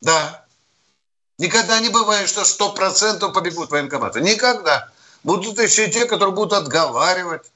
да. 0.00 0.44
Никогда 1.38 1.80
не 1.80 1.90
бывает, 1.90 2.28
что 2.28 2.44
сто 2.44 2.72
процентов 2.72 3.32
побегут 3.32 3.70
военкоматы. 3.70 4.20
Никогда. 4.20 4.88
Будут 5.22 5.58
еще 5.58 5.88
те, 5.88 6.06
которые 6.06 6.34
будут 6.34 6.52
отговаривать. 6.52 7.50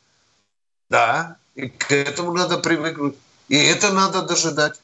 Да, 0.88 1.36
и 1.54 1.68
к 1.68 1.92
этому 1.92 2.32
надо 2.32 2.58
привыкнуть. 2.58 3.16
И 3.48 3.56
это 3.56 3.92
надо 3.92 4.22
дожидать. 4.22 4.80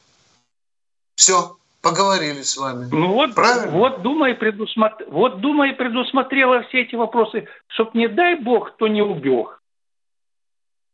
Все, 1.15 1.57
поговорили 1.81 2.41
с 2.41 2.57
вами. 2.57 2.89
Ну 2.91 3.13
вот, 3.13 3.33
Правильно? 3.33 3.71
вот 3.71 4.01
Дума, 4.01 4.29
и 4.29 4.33
предусмотр... 4.33 5.05
вот 5.07 5.39
Дума 5.39 5.69
и 5.69 5.73
предусмотрела 5.73 6.63
все 6.63 6.81
эти 6.81 6.95
вопросы, 6.95 7.47
чтоб, 7.67 7.93
не 7.95 8.07
дай 8.07 8.35
бог, 8.35 8.73
кто 8.73 8.87
не 8.87 9.01
убег. 9.01 9.61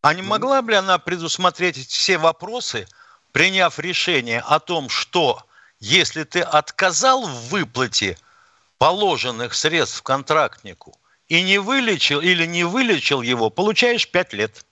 А 0.02 0.14
не 0.14 0.24
могла 0.24 0.62
бы 0.62 0.74
она 0.76 0.98
предусмотреть 0.98 1.88
все 1.88 2.18
вопросы, 2.18 2.88
приняв 3.32 3.78
решение 3.78 4.40
о 4.40 4.60
том, 4.60 4.90
что 4.90 5.44
если 5.80 6.24
ты 6.24 6.42
отказал 6.42 7.28
в 7.28 7.50
выплате 7.50 8.18
положенных 8.80 9.54
средств 9.54 10.02
контрактнику 10.02 10.98
и 11.28 11.44
не 11.44 11.60
вылечил 11.60 12.20
или 12.20 12.46
не 12.46 12.64
вылечил 12.64 13.22
его, 13.22 13.50
получаешь 13.52 14.10
5 14.10 14.34
лет. 14.34 14.66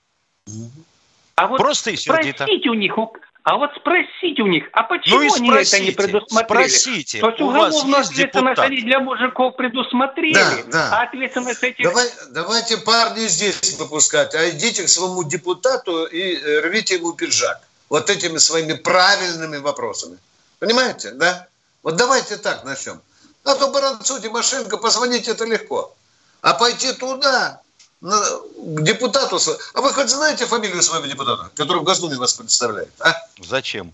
А 1.36 1.48
вот 1.48 1.58
Просто 1.58 1.92
и 1.92 1.96
сердито. 1.96 2.44
Спросите 2.44 2.70
у 2.70 2.74
них, 2.74 2.98
а 3.44 3.58
вот 3.58 3.72
спросите 3.76 4.42
у 4.42 4.48
них, 4.48 4.66
а 4.74 4.84
почему 4.84 5.22
ну 5.22 5.36
они 5.36 5.50
это 5.50 5.80
не 5.80 5.92
предусмотрели? 5.92 6.68
Спросите. 6.68 7.20
То 7.20 7.30
есть 7.30 7.42
у 7.42 7.50
вас 7.50 7.74
есть 7.74 8.12
ответственность 8.12 8.60
они 8.60 8.82
для 8.82 9.00
мужиков 9.00 9.56
предусмотрели, 9.56 10.34
да, 10.34 10.64
да. 10.68 11.00
а 11.00 11.04
ответственность 11.04 11.64
этих... 11.64 11.84
Давай, 11.84 12.08
давайте 12.32 12.78
парни 12.78 13.28
здесь 13.28 13.78
выпускать, 13.80 14.36
а 14.36 14.50
идите 14.50 14.84
к 14.84 14.90
своему 14.90 15.24
депутату 15.24 16.06
и 16.06 16.36
э, 16.36 16.60
рвите 16.62 16.96
ему 16.96 17.14
пиджак. 17.14 17.62
Вот 17.90 18.10
этими 18.10 18.38
своими 18.38 18.74
правильными 18.74 19.58
вопросами. 19.58 20.18
Понимаете, 20.60 21.12
да? 21.12 21.48
Вот 21.82 21.96
давайте 21.96 22.38
так 22.38 22.66
начнем. 22.66 23.02
А 23.46 23.56
то 23.56 23.70
Баранцу, 23.70 24.22
Тимошенко, 24.22 24.78
позвонить 24.78 25.28
это 25.28 25.46
легко. 25.46 25.96
А 26.42 26.54
пойти 26.54 26.92
туда, 26.94 27.62
к 28.02 28.82
депутату. 28.82 29.38
А 29.74 29.82
вы 29.82 29.94
хоть 29.94 30.10
знаете 30.10 30.46
фамилию 30.46 30.82
своего 30.82 31.06
депутата, 31.06 31.52
который 31.56 31.82
в 31.82 31.84
Госдуме 31.84 32.16
вас 32.18 32.34
представляет? 32.34 32.90
А? 33.00 33.14
Зачем? 33.42 33.92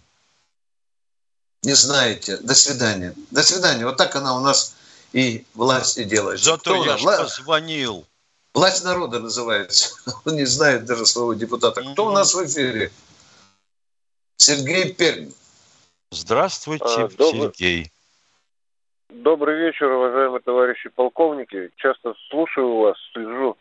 Не 1.63 1.73
знаете. 1.73 2.37
До 2.37 2.53
свидания. 2.53 3.15
До 3.31 3.41
свидания. 3.41 3.85
Вот 3.85 3.97
так 3.97 4.15
она 4.15 4.37
у 4.37 4.41
нас 4.41 4.75
и 5.13 5.45
власть 5.55 5.97
и 5.97 6.03
делает. 6.03 6.39
Зато 6.39 6.57
Кто 6.57 6.85
я 6.85 6.97
же 6.97 7.05
позвонил. 7.05 8.05
Власть 8.53 8.83
народа 8.83 9.19
называется. 9.19 9.95
Он 10.25 10.35
не 10.35 10.45
знает 10.45 10.85
даже 10.85 11.05
своего 11.05 11.33
депутата. 11.33 11.81
Кто 11.81 12.07
у 12.07 12.11
нас 12.11 12.33
в 12.33 12.45
эфире? 12.45 12.91
Сергей 14.37 14.93
Пермь. 14.93 15.31
Здравствуйте, 16.11 16.85
а, 16.85 17.07
добрый, 17.07 17.41
Сергей. 17.41 17.91
Добрый 19.09 19.57
вечер, 19.57 19.87
уважаемые 19.87 20.41
товарищи 20.41 20.89
полковники. 20.89 21.71
Часто 21.77 22.13
слушаю 22.29 22.77
вас, 22.77 22.95
слежу 23.11 23.57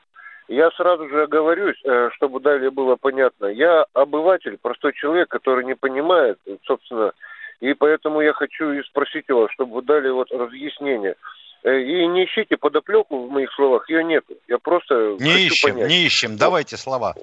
я 0.48 0.70
сразу 0.72 1.08
же 1.08 1.22
оговорюсь, 1.22 1.80
э, 1.84 2.10
чтобы 2.14 2.40
далее 2.40 2.70
было 2.70 2.96
понятно. 2.96 3.46
Я 3.46 3.86
обыватель, 3.94 4.58
простой 4.60 4.92
человек, 4.92 5.28
который 5.28 5.64
не 5.64 5.74
понимает, 5.74 6.38
собственно, 6.64 7.12
и 7.60 7.72
поэтому 7.72 8.20
я 8.20 8.32
хочу 8.32 8.72
и 8.72 8.82
спросить 8.82 9.28
вас, 9.28 9.50
чтобы 9.52 9.76
вы 9.76 9.82
дали 9.82 10.10
вот 10.10 10.30
разъяснение. 10.30 11.16
Э, 11.62 11.80
и 11.80 12.06
не 12.06 12.26
ищите 12.26 12.58
подоплеку 12.58 13.26
в 13.26 13.30
моих 13.30 13.52
словах, 13.54 13.88
ее 13.88 14.04
нет. 14.04 14.24
Я 14.48 14.58
просто 14.58 15.16
не 15.18 15.46
ищем, 15.46 15.70
понять. 15.70 15.88
не 15.88 16.04
ищем. 16.04 16.36
Давайте 16.36 16.76
слова. 16.76 17.14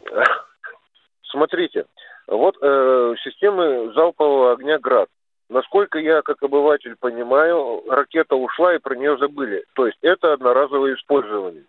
Смотрите, 1.32 1.86
вот 2.28 2.58
э, 2.62 3.16
системы 3.24 3.94
залпового 3.94 4.54
огня 4.54 4.80
ГРАД. 4.80 5.10
Насколько 5.50 6.00
я, 6.00 6.22
как 6.22 6.42
обыватель, 6.42 6.96
понимаю, 7.00 7.84
ракета 7.88 8.36
ушла 8.36 8.74
и 8.74 8.80
про 8.80 8.96
нее 8.96 9.18
забыли. 9.18 9.66
То 9.74 9.86
есть 9.86 9.98
это 10.02 10.34
одноразовое 10.34 10.96
использование. 10.96 11.66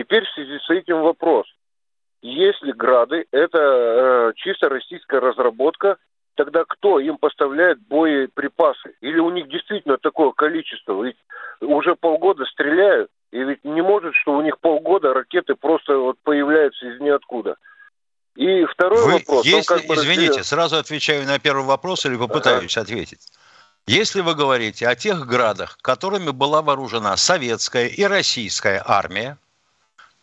Теперь 0.00 0.24
в 0.24 0.32
связи 0.32 0.58
с 0.66 0.70
этим 0.70 1.02
вопрос. 1.02 1.46
Если 2.22 2.72
грады– 2.72 3.26
это 3.32 3.58
э, 3.58 4.32
чисто 4.36 4.70
российская 4.70 5.20
разработка, 5.20 5.98
тогда 6.36 6.64
кто 6.66 6.98
им 7.00 7.18
поставляет 7.18 7.86
боеприпасы? 7.86 8.94
Или 9.02 9.18
у 9.18 9.28
них 9.28 9.50
действительно 9.50 9.98
такое 9.98 10.30
количество? 10.30 11.02
Ведь 11.04 11.18
уже 11.60 11.96
полгода 11.96 12.46
стреляют, 12.46 13.10
и 13.30 13.44
ведь 13.44 13.62
не 13.62 13.82
может, 13.82 14.14
что 14.14 14.32
у 14.32 14.40
них 14.40 14.58
полгода 14.60 15.12
ракеты 15.12 15.54
просто 15.54 15.98
вот 15.98 16.16
появляются 16.22 16.86
из 16.86 16.98
ниоткуда. 16.98 17.56
И 18.36 18.64
второй 18.64 19.04
Вы, 19.04 19.12
вопрос. 19.18 19.44
Если, 19.44 19.68
как 19.68 19.86
бы 19.86 19.96
извините, 19.96 20.28
разделен... 20.28 20.44
сразу 20.44 20.76
отвечаю 20.76 21.26
на 21.26 21.38
первый 21.38 21.66
вопрос 21.66 22.06
или 22.06 22.16
попытаюсь 22.16 22.74
ага. 22.74 22.84
ответить. 22.84 23.20
Если 23.86 24.22
вы 24.22 24.34
говорите 24.34 24.88
о 24.88 24.94
тех 24.94 25.26
градах, 25.26 25.76
которыми 25.82 26.30
была 26.30 26.62
вооружена 26.62 27.18
советская 27.18 27.88
и 27.88 28.02
российская 28.04 28.82
армия, 28.86 29.36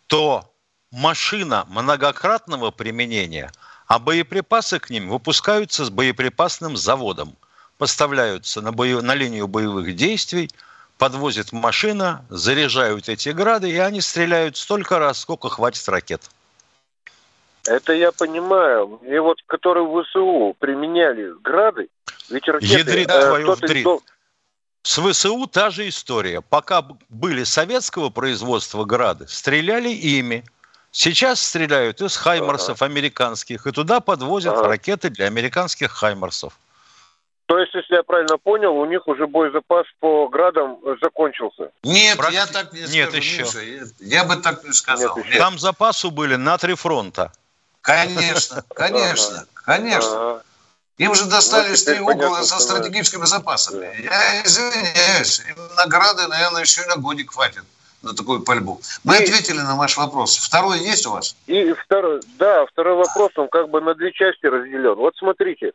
то 0.08 0.50
машина 0.90 1.64
многократного 1.68 2.70
применения, 2.72 3.52
а 3.86 3.98
боеприпасы 3.98 4.80
к 4.80 4.90
ним 4.90 5.08
выпускаются 5.08 5.84
с 5.84 5.90
боеприпасным 5.90 6.76
заводом, 6.76 7.36
поставляются 7.76 8.60
на, 8.60 8.72
бою, 8.72 9.02
на 9.02 9.14
линию 9.14 9.46
боевых 9.46 9.94
действий, 9.94 10.50
подвозит 10.98 11.52
машина, 11.52 12.24
заряжают 12.28 13.08
эти 13.08 13.28
грады, 13.28 13.70
и 13.70 13.76
они 13.76 14.00
стреляют 14.00 14.56
столько 14.56 14.98
раз, 14.98 15.20
сколько 15.20 15.48
хватит 15.48 15.88
ракет. 15.88 16.22
Это 17.66 17.92
я 17.92 18.10
понимаю. 18.12 18.98
И 19.06 19.18
вот, 19.18 19.38
которые 19.46 19.86
в 19.86 20.02
ВСУ 20.02 20.56
применяли 20.58 21.34
грады, 21.42 21.88
ведь 22.30 22.48
ракеты... 22.48 22.78
Ядрит 22.78 23.10
э, 23.10 23.26
твою 23.26 23.52
вдрит. 23.52 23.86
С 24.88 24.98
ВСУ 25.02 25.46
та 25.46 25.68
же 25.68 25.86
история. 25.86 26.40
Пока 26.40 26.82
были 27.10 27.44
советского 27.44 28.08
производства 28.08 28.86
грады, 28.86 29.28
стреляли 29.28 29.90
ими. 29.90 30.44
Сейчас 30.92 31.42
стреляют 31.42 32.00
из 32.00 32.16
хаймарсов 32.16 32.80
ага. 32.80 32.90
американских, 32.90 33.66
и 33.66 33.70
туда 33.70 34.00
подвозят 34.00 34.54
ага. 34.54 34.68
ракеты 34.68 35.10
для 35.10 35.26
американских 35.26 35.90
хаймарсов. 35.90 36.58
То 37.44 37.58
есть, 37.58 37.74
если 37.74 37.96
я 37.96 38.02
правильно 38.02 38.38
понял, 38.38 38.74
у 38.74 38.86
них 38.86 39.06
уже 39.06 39.26
боезапас 39.26 39.84
по 40.00 40.26
градам 40.28 40.78
закончился? 41.02 41.70
Нет, 41.82 42.16
Практи... 42.16 42.36
я 42.36 42.46
так 42.46 42.72
не 42.72 42.80
Нет 42.80 43.10
скажу, 43.10 43.16
еще. 43.18 43.42
Миша, 43.42 43.92
я 44.00 44.24
бы 44.24 44.36
так 44.36 44.64
не 44.64 44.72
сказал. 44.72 45.18
Нет, 45.18 45.26
Нет. 45.26 45.38
Там 45.38 45.58
запасу 45.58 46.10
были 46.10 46.36
на 46.36 46.56
три 46.56 46.74
фронта. 46.74 47.30
Конечно, 47.82 48.64
конечно, 48.74 49.44
конечно. 49.52 50.42
Им 50.98 51.14
же 51.14 51.26
достались 51.26 51.86
ну, 51.86 51.92
три 51.92 52.02
угла 52.02 52.42
со 52.42 52.58
стратегическими 52.58 53.24
запасами. 53.24 53.80
Да. 53.80 53.92
Я 53.92 54.42
извиняюсь, 54.42 55.40
им 55.48 55.56
награды, 55.76 56.26
наверное, 56.26 56.62
еще 56.62 56.82
и 56.82 56.86
на 56.86 56.96
годик 56.96 57.32
хватит. 57.32 57.62
на 58.02 58.14
такую 58.14 58.44
пальбу. 58.44 58.80
Мы 59.04 59.16
и... 59.16 59.22
ответили 59.22 59.58
на 59.58 59.76
ваш 59.76 59.96
вопрос. 59.96 60.36
Второй 60.36 60.78
есть 60.78 61.06
у 61.06 61.12
вас? 61.12 61.36
И 61.46 61.72
второй, 61.72 62.20
да, 62.38 62.66
второй 62.66 62.96
вопрос, 62.96 63.30
он 63.36 63.48
как 63.48 63.70
бы 63.70 63.80
на 63.80 63.94
две 63.94 64.12
части 64.12 64.46
разделен. 64.46 64.94
Вот 64.94 65.16
смотрите, 65.16 65.72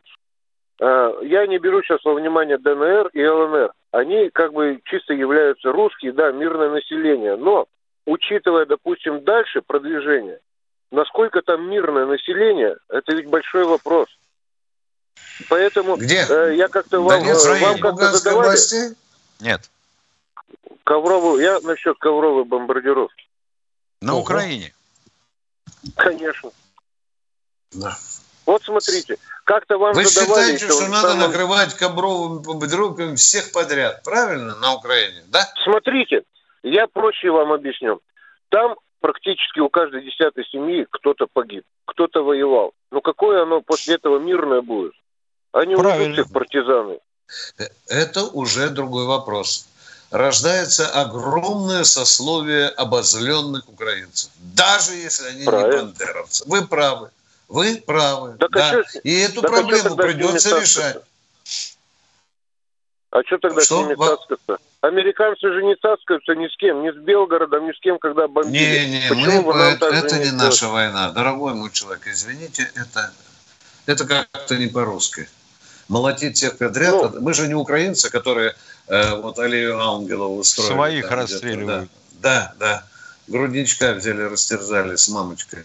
э, 0.80 1.12
я 1.22 1.46
не 1.46 1.58
беру 1.58 1.82
сейчас 1.82 2.04
во 2.04 2.14
внимание 2.14 2.58
ДНР 2.58 3.08
и 3.14 3.26
ЛНР. 3.26 3.72
Они 3.92 4.30
как 4.30 4.52
бы 4.52 4.80
чисто 4.84 5.14
являются 5.14 5.72
русские, 5.72 6.12
да, 6.12 6.32
мирное 6.32 6.70
население. 6.70 7.36
Но, 7.36 7.66
учитывая, 8.06 8.66
допустим, 8.66 9.22
дальше 9.22 9.62
продвижение, 9.62 10.40
насколько 10.90 11.40
там 11.42 11.70
мирное 11.70 12.06
население, 12.06 12.76
это 12.88 13.14
ведь 13.14 13.28
большой 13.28 13.64
вопрос. 13.64 14.08
Поэтому 15.48 15.96
Где? 15.96 16.26
Э, 16.28 16.54
я 16.54 16.68
как-то 16.68 17.00
вам, 17.00 17.22
э, 17.22 17.60
вам 17.60 17.78
как-то 17.78 18.12
задавали... 18.12 18.48
Власти? 18.48 18.94
Нет. 19.40 19.70
Ковровую, 20.84 21.42
я 21.42 21.60
насчет 21.60 21.98
ковровой 21.98 22.44
бомбардировки. 22.44 23.24
На 24.00 24.12
Ого. 24.12 24.22
Украине? 24.22 24.74
Конечно. 25.96 26.50
Да. 27.72 27.96
Вот 28.46 28.62
смотрите, 28.62 29.16
как-то 29.44 29.78
вам 29.78 29.94
Вы 29.94 30.04
задавали... 30.04 30.56
считаете, 30.56 30.66
что 30.66 30.88
надо 30.88 31.12
самом... 31.12 31.30
накрывать 31.30 31.74
ковровыми 31.74 32.42
бомбардировками 32.42 33.16
всех 33.16 33.52
подряд, 33.52 34.02
правильно, 34.02 34.54
на 34.56 34.74
Украине, 34.74 35.24
да? 35.28 35.40
Смотрите, 35.64 36.22
я 36.62 36.86
проще 36.86 37.30
вам 37.30 37.52
объясню. 37.52 38.00
Там 38.50 38.76
практически 39.00 39.60
у 39.60 39.70
каждой 39.70 40.02
десятой 40.02 40.44
семьи 40.46 40.86
кто-то 40.90 41.26
погиб, 41.32 41.64
кто-то 41.86 42.22
воевал. 42.22 42.72
Но 42.90 43.00
какое 43.00 43.42
оно 43.42 43.62
после 43.62 43.94
этого 43.94 44.18
мирное 44.18 44.60
будет? 44.60 44.92
Они 45.54 45.76
Правильно. 45.76 46.12
уже 46.12 46.24
партизаны. 46.24 46.98
Это 47.86 48.24
уже 48.24 48.70
другой 48.70 49.06
вопрос. 49.06 49.68
Рождается 50.10 50.88
огромное 50.88 51.84
сословие 51.84 52.68
обозленных 52.68 53.68
украинцев. 53.68 54.32
Даже 54.36 54.94
если 54.94 55.28
они 55.28 55.44
Правильно. 55.44 55.72
не 55.72 55.82
бандеровцы. 55.82 56.44
Вы 56.48 56.66
правы. 56.66 57.10
Вы 57.48 57.76
правы. 57.86 58.36
Так, 58.38 58.50
да. 58.50 58.70
а 58.70 58.84
что, 58.84 58.98
И 59.04 59.16
эту 59.20 59.42
так 59.42 59.52
проблему 59.52 59.94
а 59.94 59.96
придется 59.96 60.60
решать. 60.60 61.02
А 63.10 63.22
что 63.22 63.38
тогда 63.38 63.60
что? 63.62 63.76
с 63.76 63.86
ними 63.86 63.94
таскаться? 63.94 64.58
Американцы 64.80 65.52
же 65.52 65.62
не 65.62 65.76
таскаются 65.76 66.34
ни 66.34 66.48
с 66.48 66.56
кем, 66.56 66.82
ни 66.82 66.90
с 66.90 66.96
Белгородом, 66.96 67.68
ни 67.68 67.72
с 67.72 67.78
кем, 67.78 67.98
когда 68.00 68.26
бомбили. 68.26 68.86
Не, 68.86 68.90
не, 68.90 69.08
Почему 69.08 69.52
мы, 69.52 69.60
это, 69.60 69.86
это 69.86 70.18
не 70.18 70.32
наша 70.32 70.66
война. 70.68 71.12
Дорогой 71.12 71.54
мой 71.54 71.70
человек, 71.70 72.08
извините, 72.08 72.68
это, 72.74 73.12
это 73.86 74.04
как-то 74.04 74.56
не 74.56 74.66
по-русски 74.66 75.28
молотить 75.88 76.36
всех 76.36 76.58
подряд. 76.58 76.92
Ну, 76.92 77.20
Мы 77.20 77.34
же 77.34 77.48
не 77.48 77.54
украинцы, 77.54 78.10
которые 78.10 78.54
э, 78.88 79.16
вот 79.16 79.38
Алию 79.38 79.80
Ангелову 79.80 80.38
устроили. 80.38 80.72
Своих 80.72 81.08
там, 81.08 81.18
расстреливают. 81.18 81.90
Да, 82.20 82.54
да, 82.58 82.78
да. 82.78 82.84
Грудничка 83.26 83.92
взяли, 83.92 84.22
растерзали 84.22 84.96
с 84.96 85.08
мамочкой. 85.08 85.64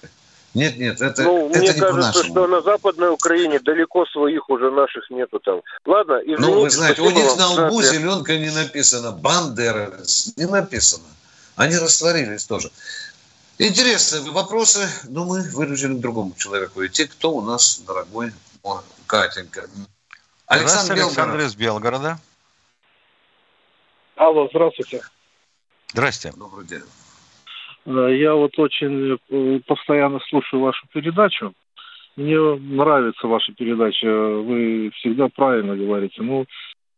Нет, 0.55 0.77
нет, 0.77 0.99
это, 0.99 1.23
ну, 1.23 1.49
это 1.49 1.59
мне 1.59 1.67
не 1.67 1.79
кажется, 1.79 2.23
что 2.23 2.47
на 2.47 2.61
Западной 2.61 3.09
Украине 3.09 3.59
далеко 3.59 4.05
своих 4.07 4.49
уже 4.49 4.71
наших 4.71 5.09
нету 5.11 5.39
там. 5.39 5.61
Ладно, 5.85 6.19
извините. 6.23 6.41
Ну, 6.41 6.61
вы 6.61 6.69
знаете, 6.69 7.01
у 7.01 7.11
них 7.11 7.37
на 7.37 7.49
лбу 7.49 7.81
зеленка 7.83 8.35
не 8.37 8.49
написано. 8.49 9.11
Бандеровец 9.11 10.33
не 10.37 10.45
написано. 10.45 11.05
Они 11.55 11.77
растворились 11.77 12.45
тоже. 12.45 12.71
Интересные 13.59 14.21
вопросы, 14.31 14.87
но 15.09 15.25
мы 15.25 15.41
вынуждены 15.41 15.97
к 15.97 15.99
другому 15.99 16.33
человеку 16.35 16.83
идти. 16.85 17.05
Кто 17.05 17.31
у 17.31 17.41
нас, 17.41 17.81
дорогой 17.85 18.31
Катенька? 19.05 19.67
Александр, 20.49 20.93
Александр 20.93 21.39
из 21.41 21.55
Белгорода. 21.55 22.17
Алло, 24.15 24.47
здравствуйте. 24.49 25.01
Здрасте. 25.89 26.33
Добрый 26.35 26.65
день. 26.65 26.81
Э, 27.85 28.17
я 28.17 28.33
вот 28.33 28.57
очень 28.57 29.19
э, 29.29 29.59
постоянно 29.67 30.19
слушаю 30.27 30.63
вашу 30.63 30.87
передачу. 30.91 31.53
Мне 32.15 32.39
нравится 32.55 33.27
ваша 33.27 33.53
передача. 33.53 34.07
Вы 34.07 34.89
всегда 34.95 35.29
правильно 35.29 35.75
говорите. 35.75 36.23
Ну, 36.23 36.45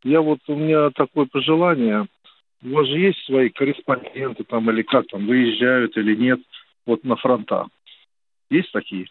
я 0.03 0.21
вот, 0.21 0.39
у 0.47 0.55
меня 0.55 0.89
такое 0.91 1.25
пожелание. 1.25 2.07
У 2.63 2.69
вас 2.69 2.87
же 2.87 2.97
есть 2.99 3.19
свои 3.25 3.49
корреспонденты 3.49 4.45
там 4.45 4.69
или 4.71 4.81
как 4.81 5.07
там, 5.07 5.27
выезжают 5.27 5.97
или 5.97 6.15
нет, 6.15 6.39
вот 6.85 7.03
на 7.03 7.17
фронта. 7.17 7.67
Есть 8.49 8.71
такие? 8.71 9.07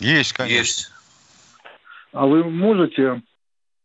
Есть, 0.00 0.32
конечно. 0.32 0.56
Есть. 0.56 0.92
А 2.12 2.24
вы 2.26 2.42
можете 2.44 3.20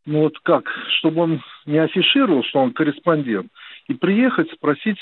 ну 0.05 0.21
вот 0.21 0.39
как, 0.39 0.65
чтобы 0.99 1.21
он 1.21 1.43
не 1.65 1.77
афишировал, 1.77 2.43
что 2.43 2.59
он 2.59 2.73
корреспондент, 2.73 3.51
и 3.87 3.93
приехать, 3.93 4.51
спросить, 4.51 4.97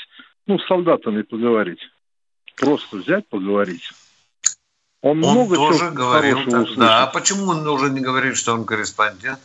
ну, 0.45 0.59
с 0.59 0.67
солдатами 0.67 1.21
поговорить. 1.21 1.79
Просто 2.57 2.97
взять, 2.97 3.27
поговорить. 3.27 3.91
Он, 5.01 5.23
он 5.23 5.31
много 5.31 5.55
тоже 5.55 5.91
говорил, 5.91 6.43
так, 6.49 6.67
да. 6.75 7.03
А 7.03 7.07
почему 7.07 7.47
он 7.51 7.65
уже 7.67 7.89
не 7.89 8.01
говорит, 8.01 8.35
что 8.35 8.53
он 8.53 8.65
корреспондент? 8.65 9.39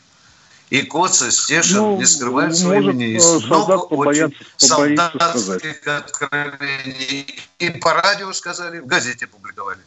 И 0.71 0.83
Коца, 0.83 1.31
Стешин 1.31 1.77
ну, 1.77 1.99
не 1.99 2.07
скрывают 2.07 2.57
своего 2.57 2.91
имени. 2.91 3.05
Есть 3.05 3.47
много 3.47 3.73
очень 3.73 4.35
солдатских 4.57 5.87
откровений. 5.87 7.27
И 7.59 7.71
по 7.71 7.93
радио 7.93 8.33
сказали, 8.33 8.81
в 8.81 8.87
газете 8.87 9.27
публиковали. 9.27 9.81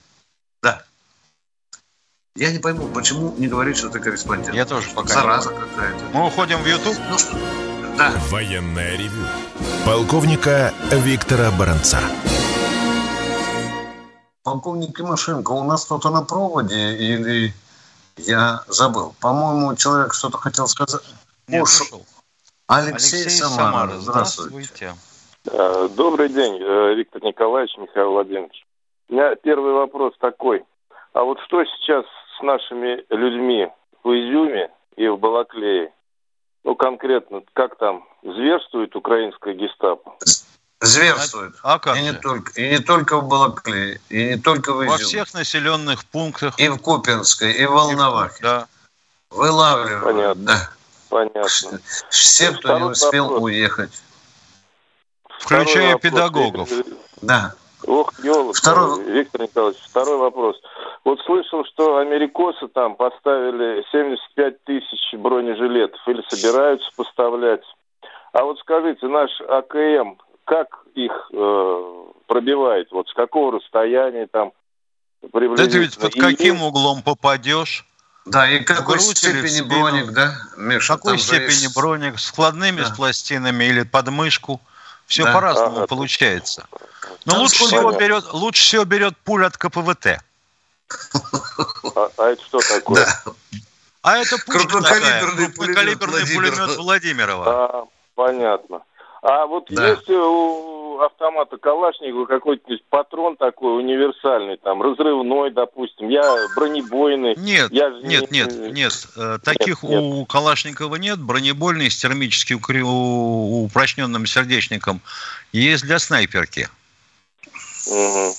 Да. 0.61 0.85
Я 2.37 2.51
не 2.51 2.59
пойму, 2.59 2.87
почему 2.93 3.33
не 3.39 3.47
говорить, 3.47 3.77
что 3.77 3.89
ты 3.89 3.99
корреспондент. 3.99 4.55
Я 4.55 4.67
тоже 4.67 4.89
пока 4.93 5.07
Зараза 5.07 5.49
какая-то. 5.49 6.03
Мы 6.13 6.27
уходим 6.27 6.59
в 6.59 6.67
YouTube. 6.67 6.95
Ну 7.09 7.17
что? 7.17 7.35
Да. 7.97 8.11
Военная 8.29 8.95
ревю. 8.95 9.25
Полковника 9.87 10.71
Виктора 10.91 11.49
Баранца. 11.57 11.97
Полковник 14.43 14.95
Тимошенко, 14.95 15.49
у 15.49 15.63
нас 15.63 15.85
кто-то 15.85 16.11
на 16.11 16.21
проводе 16.21 16.95
или 16.97 17.53
я 18.17 18.61
забыл? 18.67 19.15
По-моему, 19.19 19.75
человек 19.75 20.13
что-то 20.13 20.37
хотел 20.37 20.67
сказать. 20.67 21.01
Нет, 21.47 21.63
Ушел. 21.63 22.05
Алексей, 22.67 23.23
Алексей 23.23 23.29
Самара. 23.31 23.55
Самара. 23.55 23.97
Здравствуйте. 23.97 24.93
Здравствуйте. 25.43 25.95
Добрый 25.95 26.29
день, 26.29 26.61
э, 26.61 26.93
Виктор 26.93 27.23
Николаевич, 27.23 27.75
Михаил 27.79 28.11
Владимирович. 28.11 28.63
У 29.09 29.13
меня 29.13 29.33
первый 29.37 29.73
вопрос 29.73 30.13
такой. 30.19 30.63
А 31.13 31.23
вот 31.23 31.39
что 31.47 31.63
сейчас 31.65 32.05
с 32.37 32.41
нашими 32.41 33.03
людьми 33.09 33.67
в 34.03 34.09
Изюме 34.09 34.69
и 34.95 35.07
в 35.07 35.17
Балаклее? 35.17 35.91
Ну, 36.63 36.75
конкретно, 36.75 37.41
как 37.53 37.77
там 37.77 38.03
зверствует 38.23 38.95
украинская 38.95 39.53
гестапо? 39.53 40.15
Зверствует. 40.81 41.53
А, 41.63 41.75
а 41.75 41.79
как? 41.79 41.97
И 41.97 42.01
не, 42.01 42.13
только, 42.13 42.51
и 42.61 42.69
не 42.69 42.79
только 42.79 43.17
в 43.17 43.27
Балаклее, 43.27 43.99
и 44.09 44.25
не 44.25 44.37
только 44.37 44.73
в 44.73 44.81
Изюме. 44.81 44.91
Во 44.91 44.97
всех 44.97 45.33
населенных 45.33 46.05
пунктах. 46.05 46.59
И 46.59 46.69
в 46.69 46.77
Купинской, 46.77 47.53
и 47.53 47.65
в 47.65 47.71
Волновахе. 47.71 48.43
Да. 48.43 48.67
Вылавливают. 49.29 50.03
Понятно. 50.03 50.43
Да. 50.43 50.69
Понятно. 51.09 51.79
Все, 52.09 52.51
кто 52.51 52.77
не 52.77 52.85
успел 52.85 53.25
вопрос. 53.25 53.43
уехать. 53.43 54.03
Включая 55.39 55.93
вопрос. 55.93 56.01
педагогов. 56.01 56.69
Да. 57.21 57.53
Ох, 57.85 58.13
елы, 58.23 58.53
второй... 58.53 59.03
Виктор 59.11 59.41
Николаевич, 59.41 59.81
второй 59.83 60.17
вопрос. 60.17 60.57
Вот 61.07 61.21
слышал, 61.21 61.63
что 61.63 61.99
америкосы 61.99 62.67
там 62.67 62.97
поставили 62.97 63.81
75 63.93 64.63
тысяч 64.65 65.13
бронежилетов 65.13 66.01
или 66.05 66.21
собираются 66.27 66.89
поставлять. 66.97 67.61
А 68.33 68.43
вот 68.43 68.59
скажите, 68.59 69.07
наш 69.07 69.29
АКМ, 69.39 70.17
как 70.43 70.67
их 70.95 71.13
э, 71.31 72.03
пробивает? 72.27 72.91
Вот 72.91 73.07
с 73.07 73.13
какого 73.13 73.53
расстояния 73.53 74.27
там 74.29 74.51
приблизительно? 75.31 75.65
Да 75.65 75.71
ты 75.71 75.77
ведь 75.77 75.97
под 75.97 76.13
каким 76.13 76.61
углом 76.61 77.01
попадешь? 77.01 77.85
Да, 78.25 78.51
и 78.51 78.59
какой 78.65 78.99
степени 78.99 79.61
броник, 79.61 80.11
да, 80.11 80.33
Миша? 80.57 80.97
Какой 80.97 81.19
степени 81.19 81.67
есть... 81.67 81.73
броник? 81.73 82.19
Складными 82.19 82.81
да. 82.81 82.85
с 82.87 82.91
пластинами 82.97 83.63
или 83.63 83.83
под 83.83 84.09
мышку? 84.09 84.59
Все 85.05 85.23
да. 85.23 85.31
по-разному 85.31 85.77
ага. 85.77 85.87
получается. 85.87 86.67
Но 87.23 87.39
лучше 87.39 87.63
всего, 87.63 87.93
берет, 87.93 88.25
лучше 88.33 88.61
всего 88.61 88.83
берет 88.83 89.15
пуль 89.15 89.45
от 89.45 89.57
КПВТ. 89.57 90.19
А, 91.95 92.09
а 92.17 92.29
это 92.29 92.43
что 92.43 92.59
такое? 92.59 93.05
Да. 93.05 93.33
А 94.03 94.17
это 94.17 94.37
пушка 94.45 94.81
такая, 94.81 95.21
крупнокалиберный 95.21 96.25
пулемет 96.33 96.77
Владимирова. 96.77 97.45
А, 97.47 97.85
понятно. 98.15 98.81
А 99.21 99.45
вот 99.45 99.65
да. 99.69 99.89
есть 99.89 100.09
у 100.09 100.99
автомата 101.01 101.57
Калашникова 101.57 102.25
какой-то 102.25 102.73
патрон 102.89 103.35
такой 103.35 103.77
универсальный, 103.79 104.57
там, 104.57 104.81
разрывной, 104.81 105.51
допустим, 105.51 106.09
я 106.09 106.21
бронебойный. 106.55 107.35
Нет, 107.35 107.71
я 107.71 107.89
нет, 108.01 108.31
не... 108.31 108.39
нет, 108.39 108.73
нет, 108.73 109.07
э, 109.17 109.37
Таких 109.43 109.83
нет, 109.83 110.01
у 110.01 110.19
нет. 110.19 110.29
Калашникова 110.29 110.95
нет. 110.95 111.19
Бронебойный 111.19 111.91
с 111.91 111.97
термически 111.97 112.53
упрочненным 112.53 114.25
сердечником 114.25 115.01
есть 115.51 115.83
для 115.83 115.99
снайперки. 115.99 116.69
Угу. 117.87 118.35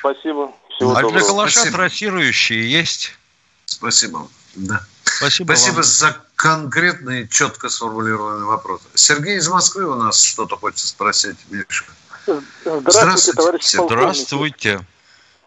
Спасибо. 0.00 0.52
Всего 0.74 0.92
а 0.92 1.02
доброго. 1.02 1.12
для 1.12 1.20
калаша 1.20 1.70
трассирующие 1.70 2.70
есть. 2.70 3.12
Спасибо. 3.66 4.28
Да. 4.54 4.82
Спасибо, 5.04 5.52
Спасибо 5.52 5.74
вам. 5.74 5.84
за 5.84 6.16
конкретные, 6.36 7.28
четко 7.28 7.68
сформулированные 7.68 8.46
вопросы. 8.46 8.84
Сергей 8.94 9.36
из 9.36 9.48
Москвы 9.48 9.84
у 9.84 9.94
нас 9.94 10.22
что-то 10.22 10.56
хочет 10.56 10.78
спросить, 10.78 11.36
Миша. 11.50 11.84
Здравствуйте, 12.26 12.90
Здравствуйте 12.90 13.36
товарищи 13.36 13.76
Здравствуйте. 13.76 14.86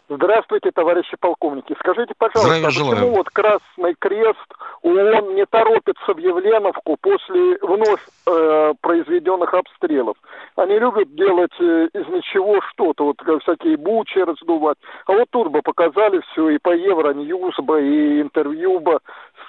Здравствуйте, 0.08 0.70
товарищи 0.70 1.16
полковники. 1.18 1.74
Скажите, 1.80 2.12
пожалуйста, 2.18 2.58
а 2.58 2.66
почему 2.66 3.16
вот 3.16 3.30
Красный 3.30 3.94
Крест 3.98 4.38
ООН 4.82 5.34
не 5.34 5.46
торопится 5.46 6.12
в 6.12 6.18
Явленовку 6.18 6.98
после 7.00 7.56
вновь 7.62 8.00
э, 8.26 8.74
произведенных 8.82 9.54
обстрелов? 9.54 10.16
Они 10.56 10.78
любят 10.78 11.14
делать 11.14 11.54
э, 11.58 11.88
из 11.94 12.06
ничего 12.08 12.60
что-то, 12.70 13.04
вот 13.04 13.42
всякие 13.42 13.78
бучи 13.78 14.18
раздувать. 14.18 14.76
А 15.06 15.12
вот 15.12 15.30
тут 15.30 15.48
бы 15.48 15.62
показали 15.62 16.20
все 16.32 16.50
и 16.50 16.58
по 16.58 16.74
Евроньюз 16.74 17.56
бы, 17.60 17.82
и 17.82 18.20
интервью 18.20 18.80
бы 18.80 18.98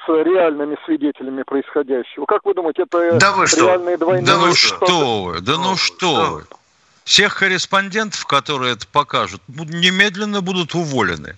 с 0.06 0.24
реальными 0.24 0.78
свидетелями 0.86 1.44
происходящего. 1.44 2.26
Как 2.26 2.46
вы 2.46 2.54
думаете, 2.54 2.84
это 2.84 3.20
да 3.20 3.34
вы 3.34 3.46
реальные 3.46 3.98
что? 3.98 4.06
двойные... 4.06 4.26
Да 4.26 4.38
ну 4.38 4.54
что 4.54 5.24
вы, 5.24 5.42
да 5.42 5.54
ну 5.58 5.76
что 5.76 6.08
вы. 6.32 6.65
Всех 7.06 7.38
корреспондентов, 7.38 8.26
которые 8.26 8.74
это 8.74 8.88
покажут, 8.88 9.42
немедленно 9.48 10.42
будут 10.42 10.74
уволены. 10.74 11.38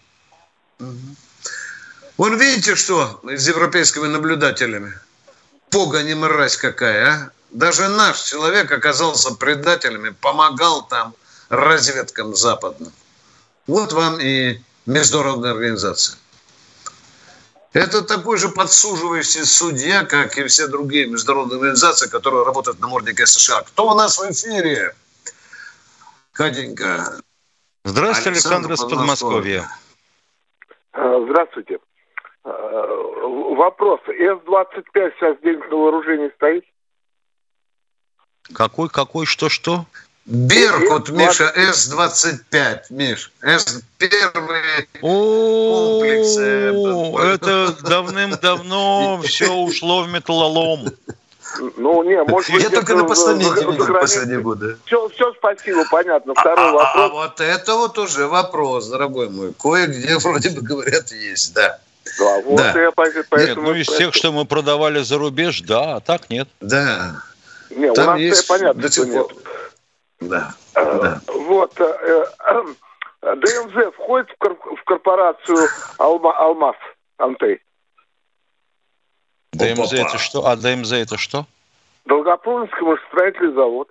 Вон 2.18 2.40
видите, 2.40 2.76
что 2.76 3.20
с 3.24 3.48
европейскими 3.48 4.08
наблюдателями? 4.08 4.94
Пога 5.70 6.04
не 6.04 6.16
мразь 6.16 6.56
какая, 6.56 7.12
а? 7.12 7.32
Даже 7.52 7.90
наш 7.90 8.22
человек 8.22 8.72
оказался 8.72 9.36
предателями, 9.36 10.10
помогал 10.10 10.88
там 10.88 11.14
разведкам 11.50 12.34
западным. 12.34 12.94
Вот 13.68 13.92
вам 13.92 14.20
и 14.22 14.62
международная 14.86 15.52
организация. 15.52 16.18
Это 17.74 18.02
такой 18.04 18.38
же 18.38 18.50
подсуживающий 18.50 19.44
судья, 19.44 20.06
как 20.06 20.38
и 20.38 20.48
все 20.48 20.68
другие 20.68 21.08
международные 21.08 21.58
организации, 21.58 22.08
которые 22.08 22.46
работают 22.46 22.80
на 22.80 22.88
морднике 22.88 23.26
США. 23.26 23.64
Кто 23.64 23.90
у 23.90 23.96
нас 23.96 24.18
в 24.18 24.32
эфире? 24.32 24.96
Катенька. 26.38 27.20
Здравствуйте, 27.84 28.30
Александр, 28.30 28.74
из 28.74 28.84
Подмосковья. 28.84 29.68
А, 30.94 31.20
здравствуйте. 31.24 31.80
А, 32.44 32.52
вопрос. 33.56 34.00
С-25 34.06 34.84
сейчас 34.94 35.38
день 35.42 35.58
на 35.58 35.76
вооружении 35.76 36.32
стоит? 36.36 36.64
Какой, 38.54 38.88
какой, 38.90 39.26
что, 39.26 39.50
что? 39.50 39.88
Беркут, 40.26 41.10
Миша, 41.10 41.52
С-25, 41.56 42.82
Миш. 42.92 43.32
С 43.42 43.82
первые 43.98 44.88
комплексы. 45.02 46.72
Это 47.34 47.82
давным-давно 47.82 49.22
все 49.24 49.52
ушло 49.54 50.04
в 50.04 50.10
металлолом. 50.10 50.90
Ну, 51.78 52.04
не, 52.04 52.24
может 52.24 52.52
быть... 52.52 52.64
Я 52.64 52.70
только 52.70 52.96
на 52.96 53.04
постаменте 53.06 53.66
видел 53.66 53.86
в 53.86 54.00
последние 54.00 54.40
годы. 54.40 54.78
Все, 54.86 55.10
все, 55.10 55.34
спасибо, 55.34 55.86
понятно. 55.90 56.34
Второй 56.34 56.70
а, 56.70 56.72
вопрос. 56.72 56.96
А, 56.96 57.06
а 57.06 57.10
вот 57.10 57.42
это 57.42 57.76
вот 57.76 57.98
уже 57.98 58.28
вопрос, 58.28 58.88
дорогой 58.88 59.30
мой. 59.30 59.54
Кое-где 59.54 60.18
вроде 60.20 60.50
бы 60.52 60.62
говорят 60.62 61.12
есть, 61.12 61.54
да. 61.54 61.80
Да, 62.20 62.42
вот 62.42 62.58
да. 62.58 62.82
я 62.82 62.92
поэтому... 62.92 63.38
Нет, 63.38 63.58
ну, 63.58 63.74
из 63.74 63.88
тех, 63.88 64.14
что 64.14 64.32
мы 64.32 64.46
продавали 64.46 65.02
за 65.02 65.18
рубеж, 65.18 65.62
да, 65.62 65.96
а 65.96 66.00
так 66.00 66.30
нет. 66.30 66.48
Да. 66.62 67.22
Не, 67.70 67.92
Там 67.94 68.08
у 68.08 68.12
нас 68.12 68.20
есть 68.20 68.48
понятно, 68.48 68.82
до 68.82 68.92
сих 68.92 69.12
пор. 69.12 69.34
Да, 70.20 70.54
а, 70.74 71.00
да. 71.00 71.22
Вот, 71.28 71.80
э, 71.80 72.26
э, 72.40 72.64
ДМЗ 73.36 73.94
входит 73.96 74.28
в 74.40 74.84
корпорацию 74.86 75.68
Алма, 75.98 76.36
Алмаз, 76.38 76.76
Антей? 77.18 77.60
ДМЗ 79.54 79.94
это 79.94 80.18
что? 80.18 80.46
А 80.46 80.56
ДМЗ 80.56 80.94
это 80.94 81.18
что? 81.18 81.46
Долгопрудненский 82.06 82.82
машиностроительный 82.82 83.54
завод. 83.54 83.90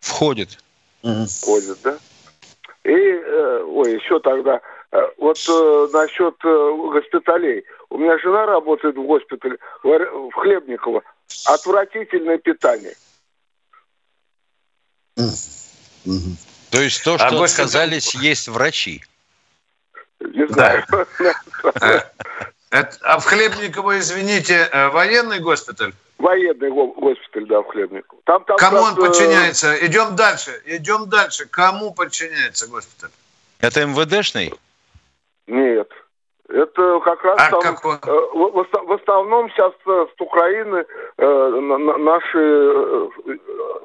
Входит. 0.00 0.58
Входит, 1.02 1.78
да. 1.82 1.98
И, 2.84 2.90
э, 2.90 3.62
ой, 3.64 3.94
еще 3.94 4.20
тогда, 4.20 4.60
э, 4.92 4.98
вот 5.18 5.38
э, 5.48 5.88
насчет 5.92 6.34
э, 6.44 6.76
госпиталей. 6.76 7.64
У 7.90 7.98
меня 7.98 8.18
жена 8.18 8.46
работает 8.46 8.96
в 8.96 9.02
госпитале, 9.02 9.58
в, 9.82 9.88
в 9.88 10.32
Хлебниково. 10.32 11.02
Отвратительное 11.46 12.38
питание. 12.38 12.94
То 16.70 16.80
есть 16.82 17.02
то, 17.02 17.16
что 17.18 17.40
а 17.40 17.44
отказались 17.44 18.14
есть 18.14 18.48
врачи? 18.48 19.02
Не 20.20 20.46
знаю. 20.48 20.84
Да. 21.80 22.12
а 23.02 23.18
в 23.18 23.24
Хлебниково, 23.24 23.98
извините, 23.98 24.68
э, 24.70 24.88
военный 24.88 25.40
госпиталь? 25.40 25.92
Военный 26.18 26.70
госпиталь, 26.70 27.46
да, 27.46 27.60
в 27.60 27.68
Хлебниково. 27.68 28.20
Там, 28.24 28.44
там 28.44 28.56
Кому 28.56 28.78
он 28.78 28.94
подчиняется? 28.94 29.74
Идем 29.86 30.16
дальше, 30.16 30.50
идем 30.66 31.08
дальше. 31.08 31.46
Кому 31.46 31.92
подчиняется 31.92 32.68
госпиталь? 32.68 33.10
Это 33.60 33.84
МВДшный? 33.86 34.52
Нет. 35.46 35.90
Это 36.48 37.00
как 37.04 37.24
раз 37.24 37.40
а 37.40 37.50
там 37.50 37.76
как 37.76 38.06
э, 38.06 38.10
в, 38.10 38.92
основном 38.92 39.50
сейчас 39.50 39.72
э, 39.84 40.06
с 40.16 40.20
Украины 40.20 40.84
э, 41.18 41.60
наши 41.98 43.08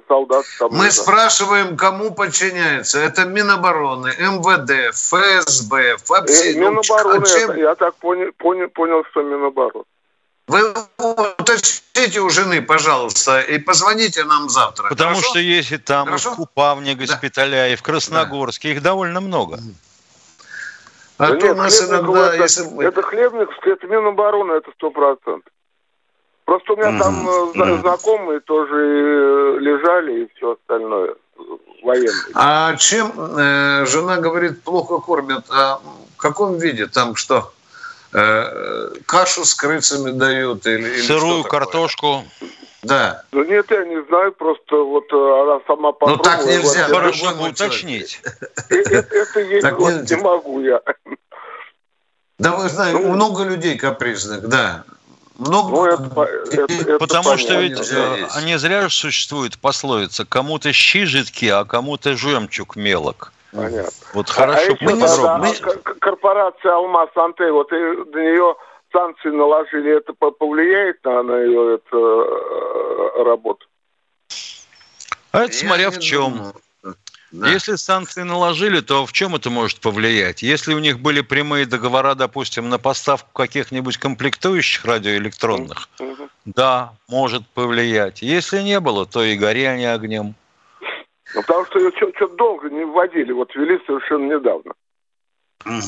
солдаты. 0.07 0.47
Там 0.59 0.71
Мы 0.71 0.91
спрашиваем, 0.91 1.75
кому 1.75 2.11
подчиняется. 2.11 2.99
Это 2.99 3.25
Минобороны, 3.25 4.09
МВД, 4.09 4.93
ФСБ, 4.93 5.97
ФАПСИ. 6.05 6.59
Минобороны, 6.59 7.23
а 7.23 7.25
чем... 7.25 7.55
я 7.57 7.73
так 7.75 7.95
понял, 7.95 8.31
понял, 8.37 8.69
понял, 8.69 9.03
что 9.09 9.23
Минобороны. 9.23 9.85
Вы 10.47 10.73
уточните 10.97 12.19
у 12.19 12.29
жены, 12.29 12.61
пожалуйста, 12.61 13.39
и 13.39 13.57
позвоните 13.57 14.23
нам 14.25 14.49
завтра. 14.49 14.89
Потому 14.89 15.15
Хорошо? 15.15 15.29
что 15.29 15.39
есть 15.39 15.71
и 15.71 15.77
там, 15.77 16.05
Хорошо? 16.05 16.31
и 16.31 16.33
в 16.33 16.35
Купавне 16.35 16.93
госпиталя, 16.93 17.51
да. 17.51 17.67
и 17.69 17.75
в 17.75 17.81
Красногорске. 17.81 18.67
Да. 18.67 18.73
Их 18.75 18.81
довольно 18.81 19.21
много. 19.21 19.59
А 21.21 21.27
да 21.27 21.35
то 21.35 21.45
нет, 21.45 21.53
у 21.53 21.57
нас 21.57 21.87
иногда... 21.87 22.33
Это, 22.33 22.43
если... 22.43 22.83
это 22.83 23.01
Хлебниковский, 23.03 23.73
это 23.73 23.85
Минобороны, 23.85 24.53
это 24.53 24.71
сто 24.71 24.89
процентов. 24.89 25.53
Просто 26.45 26.73
у 26.73 26.77
меня 26.77 26.89
mm-hmm. 26.89 26.99
там 26.99 27.27
mm-hmm. 27.27 27.81
знакомые 27.81 28.39
тоже 28.39 28.75
э, 28.75 29.57
лежали 29.59 30.23
и 30.23 30.31
все 30.35 30.53
остальное 30.53 31.13
военные. 31.83 32.33
А 32.33 32.75
чем 32.77 33.11
э, 33.37 33.85
жена 33.85 34.17
говорит, 34.17 34.63
плохо 34.63 34.97
кормят? 34.97 35.45
А 35.51 35.79
в 36.15 36.17
каком 36.17 36.57
виде? 36.57 36.87
Там 36.87 37.15
что? 37.15 37.53
Э, 38.13 38.89
кашу 39.05 39.45
с 39.45 39.53
крысами 39.53 40.09
дают 40.17 40.65
или, 40.65 40.89
или 40.89 41.01
сырую 41.01 41.43
картошку? 41.43 42.23
Да. 42.83 43.23
Ну 43.31 43.43
нет, 43.43 43.69
я 43.69 43.85
не 43.85 44.03
знаю, 44.05 44.31
просто 44.31 44.75
вот 44.75 45.05
э, 45.11 45.15
она 45.15 45.59
сама 45.67 45.91
попробовала. 45.91 46.17
Ну 46.17 46.23
так 46.23 46.45
нельзя. 46.45 46.85
Хорошо 46.85 47.27
уточнить. 47.47 48.21
Это 48.69 49.39
есть 49.39 50.11
не 50.11 50.21
могу 50.21 50.61
я. 50.61 50.81
Да 52.39 52.55
вы 52.55 52.69
знаете, 52.69 52.97
ну, 52.97 53.13
много 53.13 53.43
людей 53.43 53.77
капризных, 53.77 54.47
да. 54.47 54.83
Много... 55.37 55.69
Ну, 55.69 55.85
это, 55.85 56.21
это, 56.51 56.73
это 56.73 56.97
Потому 56.97 57.23
понятно. 57.23 57.37
что 57.37 57.59
ведь 57.59 57.77
есть. 57.77 58.45
не 58.45 58.57
зря 58.57 58.89
существует 58.89 59.59
пословица 59.59 60.25
«кому-то 60.25 60.73
щи 60.73 61.05
жидкие, 61.05 61.53
а 61.53 61.65
кому-то 61.65 62.15
жемчуг 62.15 62.75
мелок». 62.75 63.31
Понятно. 63.51 63.91
Вот 64.13 64.29
хорошо 64.29 64.73
а 64.73 64.85
поподробнее. 64.85 65.51
Еще, 65.51 65.63
да, 65.65 65.93
корпорация 65.99 66.73
«Алмаз 66.73 67.09
Антей», 67.15 67.51
вот 67.51 67.71
и 67.71 68.11
до 68.11 68.19
нее 68.19 68.55
санкции 68.91 69.29
наложили, 69.29 69.97
это 69.97 70.13
повлияет 70.13 71.03
на, 71.03 71.23
на 71.23 71.39
ее 71.41 71.75
это, 71.75 71.97
э, 71.97 73.23
работу? 73.23 73.65
А 75.31 75.43
это 75.43 75.53
смотря 75.53 75.91
в 75.91 75.99
чем. 75.99 76.37
Думаю. 76.37 76.53
Да. 77.31 77.47
Если 77.47 77.75
санкции 77.75 78.23
наложили, 78.23 78.81
то 78.81 79.05
в 79.05 79.13
чем 79.13 79.35
это 79.35 79.49
может 79.49 79.79
повлиять? 79.79 80.43
Если 80.43 80.73
у 80.73 80.79
них 80.79 80.99
были 80.99 81.21
прямые 81.21 81.65
договора, 81.65 82.13
допустим, 82.13 82.67
на 82.67 82.77
поставку 82.77 83.29
каких-нибудь 83.31 83.97
комплектующих 83.97 84.83
радиоэлектронных, 84.83 85.87
угу. 85.97 86.29
да, 86.43 86.93
может 87.07 87.47
повлиять. 87.47 88.21
Если 88.21 88.61
не 88.61 88.81
было, 88.81 89.05
то 89.05 89.23
и 89.23 89.37
гори 89.37 89.63
они 89.63 89.85
огнем. 89.85 90.35
Ну, 91.33 91.41
потому 91.41 91.65
что 91.67 91.79
ее 91.79 91.91
что-то 91.95 92.27
долго 92.35 92.69
не 92.69 92.83
вводили, 92.83 93.31
вот 93.31 93.55
ввели 93.55 93.79
совершенно 93.85 94.33
недавно. 94.33 94.73
Угу. 95.65 95.81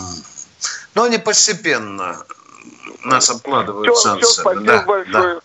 Но 0.95 1.03
они 1.03 1.17
постепенно 1.17 2.25
нас 3.03 3.29
обкладывают 3.29 3.95
все, 3.95 4.01
санкциями. 4.01 4.31
Все, 4.31 4.41
спасибо 4.41 4.65
да, 4.65 4.83
большое. 4.83 5.35
Да. 5.35 5.41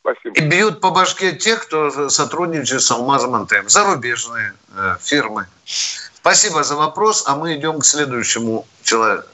Спасибо. 0.00 0.34
И 0.34 0.48
бьют 0.48 0.80
по 0.80 0.90
башке 0.90 1.32
тех, 1.32 1.66
кто 1.66 2.10
сотрудничает 2.10 2.82
с 2.82 2.90
Алмазом 2.90 3.34
Антем. 3.34 3.68
Зарубежные 3.68 4.54
э, 4.76 4.96
фирмы. 5.00 5.46
Спасибо 5.64 6.62
за 6.62 6.76
вопрос, 6.76 7.24
а 7.26 7.36
мы 7.36 7.54
идем 7.56 7.80
к 7.80 7.84
следующему 7.84 8.66
человеку. 8.82 9.28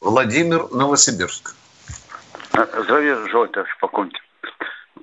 Владимир 0.00 0.68
Новосибирск. 0.70 1.54
Здравия 2.52 3.16
желаю, 3.28 3.48
товарищ 3.48 3.76
полковник. 3.80 4.14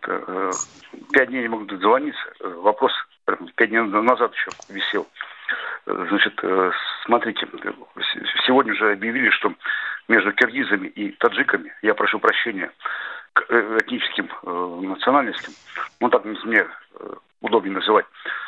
Э, 0.07 0.51
пять 1.11 1.29
дней 1.29 1.41
не 1.41 1.47
могу 1.49 1.65
дозвониться. 1.65 2.21
Вопрос 2.39 2.93
пять 3.55 3.69
дней 3.69 3.81
назад 3.81 4.33
еще 4.33 4.51
висел. 4.69 5.07
Значит, 5.85 6.39
э, 6.43 6.71
смотрите, 7.05 7.45
сегодня 8.45 8.73
же 8.73 8.93
объявили, 8.93 9.29
что 9.31 9.53
между 10.07 10.31
киргизами 10.33 10.87
и 10.87 11.11
таджиками, 11.11 11.73
я 11.81 11.93
прошу 11.93 12.19
прощения, 12.19 12.71
к 13.33 13.41
этническим 13.81 14.29
национальностям, 14.87 15.53
ну 15.99 16.09
так 16.09 16.23
мне 16.25 16.67
удобнее 17.41 17.73
называть, 17.73 18.05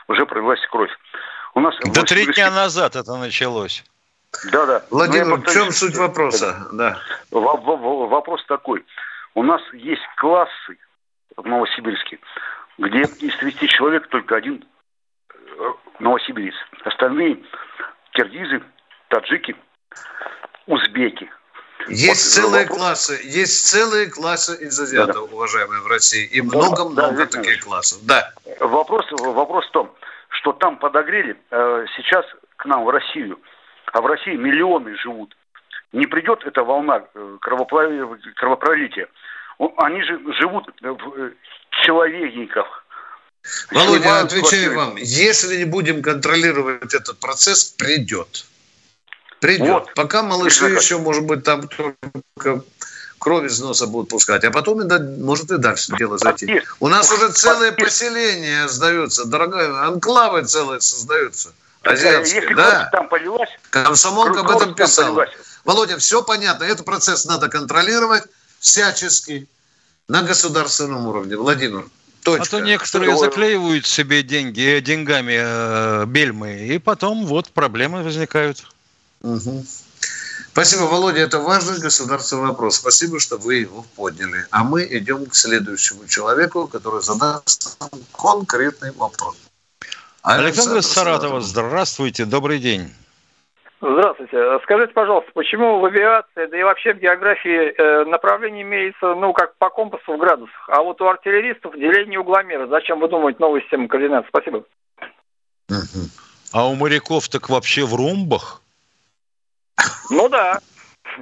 уже 0.07 0.25
пролилась 0.25 0.59
кровь. 0.69 0.91
У 1.53 1.59
нас 1.59 1.75
да 1.83 2.03
три 2.03 2.25
дня 2.33 2.51
назад 2.51 2.95
это 2.95 3.15
началось. 3.15 3.83
Да, 4.51 4.65
да. 4.65 4.83
Владимир, 4.91 5.37
в 5.37 5.51
чем 5.51 5.71
суть 5.71 5.95
вопроса? 5.95 6.67
Да. 6.73 6.99
Вопрос 7.31 8.43
такой. 8.45 8.85
У 9.33 9.43
нас 9.43 9.61
есть 9.73 10.01
классы 10.17 10.77
в 11.35 11.45
Новосибирске, 11.45 12.19
где 12.77 13.01
из 13.01 13.35
30 13.37 13.69
человек 13.69 14.07
только 14.07 14.35
один 14.35 14.65
э, 15.29 15.73
новосибирец. 15.99 16.55
Остальные 16.83 17.39
киргизы, 18.11 18.61
таджики, 19.09 19.55
узбеки. 20.67 21.29
Есть 21.87 22.33
целые 22.33 22.63
вопрос... 22.63 22.79
классы, 22.79 23.21
есть 23.23 23.67
целые 23.67 24.07
классы 24.07 24.57
из 24.65 24.79
азиатов, 24.79 25.15
да, 25.15 25.27
да. 25.27 25.35
уважаемые 25.35 25.81
в 25.81 25.87
России, 25.87 26.25
и 26.25 26.41
много-много 26.41 27.17
да, 27.17 27.25
таких 27.25 27.63
классов. 27.63 27.99
Да. 28.03 28.33
Вопрос, 28.59 29.05
вопрос 29.11 29.65
в 29.67 29.71
том, 29.71 29.93
что 30.29 30.53
там 30.53 30.77
подогрели, 30.77 31.37
э, 31.51 31.85
сейчас 31.95 32.25
к 32.57 32.65
нам 32.65 32.85
в 32.85 32.89
Россию, 32.89 33.39
а 33.93 34.01
в 34.01 34.05
России 34.05 34.35
миллионы 34.35 34.95
живут. 34.97 35.35
Не 35.91 36.07
придет 36.07 36.43
эта 36.45 36.63
волна 36.63 37.03
э, 37.13 37.37
кровопролития. 37.41 39.07
Они 39.77 40.03
же 40.03 40.19
живут 40.33 40.67
в 40.81 41.31
человекниках. 41.85 42.85
Володя, 43.71 44.03
я 44.03 44.19
отвечаю 44.21 44.73
квартиры. 44.73 44.75
вам, 44.75 44.95
если 44.97 45.57
не 45.57 45.65
будем 45.65 46.01
контролировать 46.01 46.93
этот 46.93 47.19
процесс, 47.19 47.63
придет. 47.65 48.45
Придет. 49.39 49.67
Вот. 49.67 49.93
Пока 49.93 50.23
малыши 50.23 50.65
еще, 50.65 50.97
может 50.97 51.23
быть, 51.25 51.43
там 51.43 51.67
только 51.67 52.63
кровь 53.19 53.45
из 53.45 53.59
носа 53.59 53.87
будут 53.87 54.09
пускать, 54.09 54.43
а 54.43 54.51
потом 54.51 54.81
может 55.23 55.51
и 55.51 55.57
дальше 55.57 55.95
дело 55.97 56.17
зайти. 56.17 56.61
У 56.79 56.87
нас 56.87 57.11
уже 57.11 57.31
целые 57.31 57.71
поселения 57.71 58.67
сдаются, 58.67 59.25
дорогая, 59.25 59.87
анклавы 59.87 60.43
целые 60.43 60.81
создаются. 60.81 61.53
Азиатские, 61.81 62.41
Если 62.41 62.55
да. 62.55 62.89
там 62.91 63.07
полилась, 63.09 63.49
Комсомолка 63.69 64.39
об 64.39 64.49
этом 64.49 64.73
писала. 64.73 65.27
Володя, 65.65 65.97
все 65.97 66.23
понятно. 66.23 66.63
Этот 66.63 66.85
процесс 66.85 67.25
надо 67.25 67.47
контролировать 67.47 68.23
всячески 68.59 69.47
на 70.07 70.23
государственном 70.23 71.07
уровне. 71.07 71.35
Владимир. 71.35 71.85
Точка. 72.23 72.43
А 72.43 72.45
то 72.45 72.59
некоторые 72.59 73.11
Что? 73.11 73.25
заклеивают 73.25 73.85
себе 73.85 74.23
деньги, 74.23 74.77
э, 74.77 74.81
деньгами 74.81 75.37
э, 75.37 76.05
бельмы, 76.07 76.67
и 76.67 76.79
потом 76.79 77.25
вот 77.27 77.51
проблемы 77.51 78.01
возникают. 78.01 78.65
Угу. 79.25 79.65
Спасибо, 80.51 80.83
Володя. 80.83 81.21
Это 81.21 81.39
важный 81.39 81.81
государственный 81.81 82.47
вопрос. 82.49 82.75
Спасибо, 82.75 83.19
что 83.19 83.37
вы 83.37 83.55
его 83.55 83.83
подняли. 83.95 84.45
А 84.51 84.63
мы 84.63 84.83
идем 84.83 85.25
к 85.25 85.35
следующему 85.35 86.07
человеку, 86.07 86.67
который 86.67 87.01
задаст 87.01 87.77
нам 87.79 87.89
конкретный 88.15 88.91
вопрос. 88.91 89.35
Александр, 90.21 90.45
Александр 90.45 90.81
Саратова, 90.83 91.41
здравствуйте, 91.41 92.25
добрый 92.25 92.59
день. 92.59 92.93
Здравствуйте. 93.81 94.37
Скажите, 94.63 94.93
пожалуйста, 94.93 95.29
почему 95.33 95.79
в 95.79 95.85
авиации, 95.85 96.47
да 96.49 96.59
и 96.59 96.63
вообще 96.63 96.93
в 96.93 96.99
географии 96.99 97.73
э, 97.77 98.05
направление 98.05 98.63
имеется, 98.63 99.13
ну, 99.13 99.33
как 99.33 99.55
по 99.57 99.69
компасу 99.69 100.15
в 100.15 100.17
градусах, 100.17 100.69
а 100.69 100.81
вот 100.81 101.01
у 101.01 101.07
артиллеристов 101.07 101.75
деление 101.75 102.19
угломера. 102.19 102.67
Зачем 102.67 102.99
вы 102.99 103.09
думаете 103.09 103.37
новую 103.39 103.61
систему 103.61 103.87
координат? 103.87 104.25
Спасибо. 104.29 104.63
А 106.51 106.67
у 106.67 106.75
моряков 106.75 107.27
так 107.29 107.49
вообще 107.49 107.85
в 107.85 107.93
румбах? 107.93 108.61
Ну 110.09 110.29
да. 110.29 110.59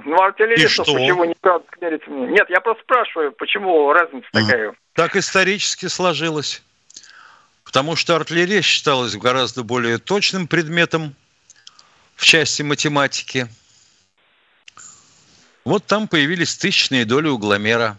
Ну, 0.05 0.21
артиллеристов 0.21 0.85
почему 0.85 1.25
не 1.25 1.35
градус 1.41 1.67
мерится? 1.79 2.09
Нет, 2.09 2.49
я 2.49 2.61
просто 2.61 2.83
спрашиваю, 2.83 3.31
почему 3.33 3.91
разница 3.93 4.27
такая? 4.31 4.75
Так 4.93 5.15
исторически 5.15 5.87
сложилось. 5.87 6.63
Потому 7.63 7.95
что 7.95 8.15
артиллерия 8.15 8.61
считалась 8.61 9.15
гораздо 9.15 9.63
более 9.63 9.97
точным 9.97 10.47
предметом 10.47 11.15
в 12.15 12.25
части 12.25 12.61
математики. 12.61 13.47
Вот 15.65 15.85
там 15.85 16.07
появились 16.07 16.55
тысячные 16.55 17.05
доли 17.05 17.29
угломера. 17.29 17.97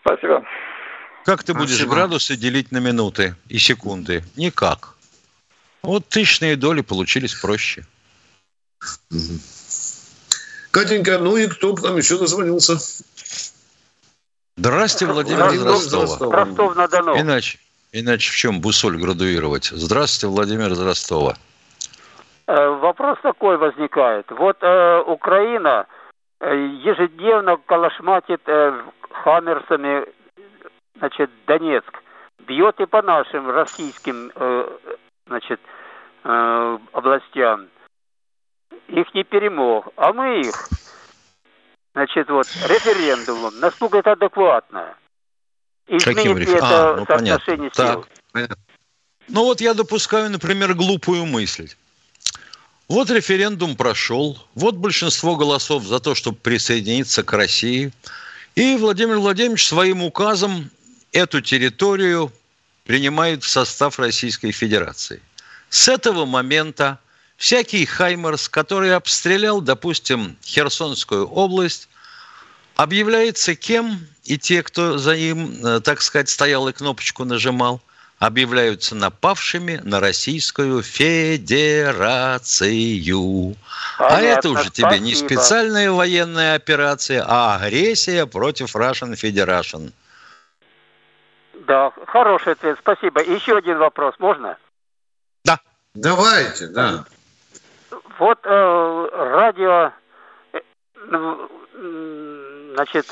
Спасибо. 0.00 0.44
Как 1.24 1.44
ты 1.44 1.54
будешь 1.54 1.76
Спасибо. 1.76 1.94
градусы 1.94 2.36
делить 2.36 2.72
на 2.72 2.78
минуты 2.78 3.36
и 3.48 3.58
секунды? 3.58 4.24
Никак. 4.36 4.96
Вот 5.82 6.08
тысячные 6.08 6.56
доли 6.56 6.80
получились 6.80 7.34
проще. 7.34 7.86
Катенька, 10.70 11.18
ну 11.18 11.36
и 11.36 11.46
кто 11.48 11.74
к 11.74 11.82
нам 11.82 11.96
еще 11.96 12.18
дозвонился? 12.18 12.78
Здрасте, 14.56 15.06
Владимир 15.06 15.52
из 15.52 15.64
Ростова. 15.64 16.44
Ростов-на-Дону. 16.44 17.18
Иначе, 17.18 17.58
иначе 17.92 18.30
в 18.30 18.36
чем 18.36 18.60
бусоль 18.60 18.96
градуировать? 18.96 19.66
Здравствуйте, 19.66 20.32
Владимир 20.34 20.72
из 20.72 20.80
Ростова. 20.80 21.36
Э, 22.46 22.68
вопрос 22.68 23.18
такой 23.22 23.56
возникает. 23.56 24.30
Вот 24.30 24.58
э, 24.60 25.02
Украина 25.06 25.86
э, 26.40 26.54
ежедневно 26.84 27.56
калашматит 27.66 28.42
э, 28.46 28.82
хаммерсами 29.10 30.06
значит, 30.98 31.30
Донецк. 31.46 32.02
Бьет 32.46 32.80
и 32.80 32.86
по 32.86 33.02
нашим 33.02 33.50
российским 33.50 34.30
э, 34.34 34.68
значит, 35.26 35.60
э, 36.24 36.78
областям. 36.92 37.68
Их 38.88 39.14
не 39.14 39.24
перемог. 39.24 39.88
А 39.96 40.12
мы 40.12 40.40
их 40.40 40.68
значит, 41.94 42.28
вот, 42.28 42.46
референдумом. 42.68 43.58
Насколько 43.60 43.98
это 43.98 44.12
адекватно? 44.12 44.94
Изменит 45.88 46.48
ли 46.48 46.54
это 46.54 46.92
а, 46.92 46.96
ну, 46.96 47.06
соотношение 47.06 47.70
понятно. 47.70 47.84
сил? 47.84 48.06
Так. 48.32 48.58
Ну 49.28 49.44
вот 49.44 49.60
я 49.60 49.74
допускаю, 49.74 50.30
например, 50.30 50.74
глупую 50.74 51.26
мысль. 51.26 51.68
Вот 52.88 53.10
референдум 53.10 53.76
прошел, 53.76 54.38
вот 54.54 54.74
большинство 54.74 55.36
голосов 55.36 55.84
за 55.84 56.00
то, 56.00 56.14
чтобы 56.14 56.36
присоединиться 56.36 57.22
к 57.22 57.32
России. 57.32 57.92
И 58.54 58.76
Владимир 58.76 59.16
Владимирович 59.18 59.66
своим 59.66 60.02
указом 60.02 60.70
эту 61.12 61.40
территорию 61.40 62.30
принимает 62.84 63.44
в 63.44 63.48
состав 63.48 63.98
Российской 63.98 64.52
Федерации. 64.52 65.22
С 65.70 65.88
этого 65.88 66.26
момента 66.26 66.98
всякий 67.42 67.84
Хаймерс, 67.86 68.48
который 68.48 68.94
обстрелял, 68.94 69.60
допустим, 69.60 70.36
Херсонскую 70.44 71.26
область, 71.26 71.88
объявляется 72.76 73.56
кем, 73.56 73.98
и 74.22 74.38
те, 74.38 74.62
кто 74.62 74.96
за 74.96 75.16
ним, 75.16 75.56
э, 75.66 75.80
так 75.80 76.02
сказать, 76.02 76.28
стоял 76.28 76.68
и 76.68 76.72
кнопочку 76.72 77.24
нажимал, 77.24 77.80
объявляются 78.20 78.94
напавшими 78.94 79.80
на 79.82 79.98
Российскую 79.98 80.84
Федерацию. 80.84 81.96
Понятно, 83.98 84.16
а 84.16 84.20
это 84.20 84.50
уже 84.50 84.70
тебе 84.70 84.86
спасибо. 84.86 85.04
не 85.04 85.16
специальная 85.16 85.90
военная 85.90 86.54
операция, 86.54 87.24
а 87.26 87.56
агрессия 87.56 88.24
против 88.26 88.76
Russian 88.76 89.14
Federation. 89.14 89.90
Да, 91.66 91.90
хороший 92.06 92.52
ответ, 92.52 92.78
спасибо. 92.80 93.20
Еще 93.20 93.56
один 93.56 93.78
вопрос, 93.78 94.14
можно? 94.20 94.56
Да. 95.44 95.58
Давайте, 95.94 96.68
да. 96.68 97.04
Вот 98.22 98.38
э, 98.44 99.08
радио, 99.12 99.90
э, 100.52 100.60
значит... 102.74 103.06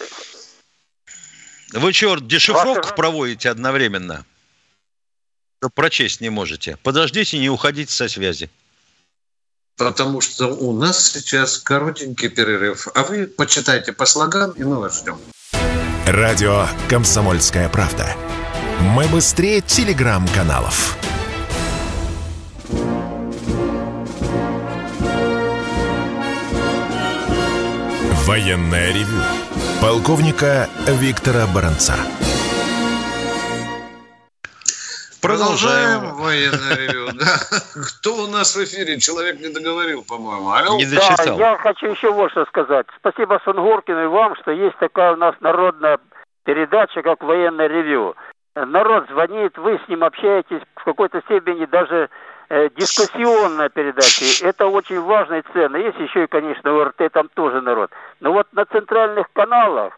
Вы 1.72 1.92
что, 1.92 2.16
дешифровку 2.20 2.82
Ваше... 2.82 2.94
проводите 2.94 3.50
одновременно? 3.50 4.24
Прочесть 5.74 6.20
не 6.20 6.30
можете. 6.30 6.78
Подождите, 6.84 7.40
не 7.40 7.50
уходите 7.50 7.92
со 7.92 8.08
связи. 8.08 8.50
Потому 9.76 10.20
что 10.20 10.46
у 10.46 10.72
нас 10.78 11.10
сейчас 11.10 11.58
коротенький 11.58 12.28
перерыв. 12.28 12.86
А 12.94 13.02
вы 13.02 13.26
почитайте 13.26 13.92
по 13.92 14.06
слогам, 14.06 14.52
и 14.52 14.62
мы 14.62 14.78
вас 14.78 15.00
ждем. 15.00 15.18
Радио 16.06 16.66
«Комсомольская 16.88 17.68
правда». 17.68 18.14
Мы 18.94 19.08
быстрее 19.08 19.60
телеграм-каналов. 19.60 20.96
Военное 28.30 28.92
ревю 28.92 29.20
полковника 29.82 30.68
Виктора 30.86 31.48
Баранца. 31.52 31.94
Продолжаем 35.20 36.14
военное 36.14 36.76
ревю. 36.76 37.08
Кто 37.98 38.14
у 38.22 38.26
нас 38.28 38.54
в 38.54 38.62
эфире? 38.62 39.00
Человек 39.00 39.40
не 39.40 39.52
договорил, 39.52 40.04
по-моему. 40.08 40.48
Алло? 40.48 40.76
Не 40.76 40.84
дочитал. 40.84 41.38
Да, 41.38 41.50
я 41.50 41.58
хочу 41.58 41.88
еще 41.88 42.12
вот 42.12 42.30
что 42.30 42.44
сказать. 42.44 42.86
Спасибо 43.00 43.40
Сунгоркину 43.44 44.04
и 44.04 44.06
вам, 44.06 44.36
что 44.36 44.52
есть 44.52 44.78
такая 44.78 45.14
у 45.14 45.16
нас 45.16 45.34
народная 45.40 45.98
передача, 46.44 47.02
как 47.02 47.24
военное 47.24 47.66
ревю. 47.66 48.14
Народ 48.54 49.08
звонит, 49.10 49.58
вы 49.58 49.80
с 49.84 49.88
ним 49.88 50.04
общаетесь 50.04 50.62
в 50.76 50.84
какой-то 50.84 51.20
степени 51.22 51.64
даже 51.64 52.08
дискуссионная 52.50 53.68
передача. 53.68 54.44
Это 54.44 54.66
очень 54.66 55.00
важно 55.00 55.34
и 55.34 55.42
ценно. 55.52 55.76
Есть 55.76 55.98
еще 55.98 56.24
и, 56.24 56.26
конечно, 56.26 56.72
ОРТ, 56.72 57.12
там 57.12 57.28
тоже 57.34 57.60
народ. 57.60 57.90
Но 58.18 58.32
вот 58.32 58.48
на 58.52 58.64
центральных 58.64 59.32
каналах 59.32 59.96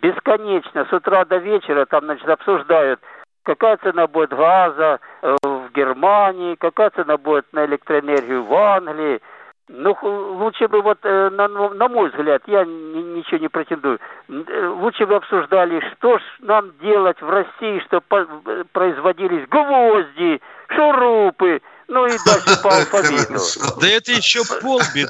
бесконечно 0.00 0.84
с 0.84 0.92
утра 0.92 1.24
до 1.24 1.36
вечера 1.36 1.86
там, 1.86 2.04
значит, 2.04 2.28
обсуждают, 2.28 3.00
какая 3.44 3.76
цена 3.76 4.08
будет 4.08 4.30
газа 4.30 4.98
э, 5.22 5.36
в 5.42 5.70
Германии, 5.72 6.56
какая 6.56 6.90
цена 6.90 7.16
будет 7.16 7.46
на 7.52 7.64
электроэнергию 7.64 8.44
в 8.44 8.54
Англии. 8.54 9.20
Ну, 9.68 9.96
лучше 10.02 10.66
бы 10.68 10.82
вот, 10.82 10.98
э, 11.02 11.30
на, 11.30 11.48
на 11.48 11.88
мой 11.88 12.10
взгляд, 12.10 12.42
я 12.46 12.64
ни, 12.64 13.18
ничего 13.18 13.38
не 13.38 13.48
претендую, 13.48 14.00
э, 14.28 14.66
лучше 14.66 15.06
бы 15.06 15.14
обсуждали, 15.14 15.80
что 15.92 16.18
ж 16.18 16.22
нам 16.40 16.76
делать 16.78 17.20
в 17.22 17.28
России, 17.28 17.80
чтобы 17.86 18.04
э, 18.46 18.64
производились 18.72 19.48
гвозди, 19.48 20.40
шурупы, 20.68 21.62
ну 21.86 22.06
и 22.06 22.10
дальше 22.26 22.62
по 22.62 22.70
алфавиту. 22.76 23.80
Да 23.80 23.86
это 23.86 24.12
еще 24.12 24.40
полбеды. 24.60 25.08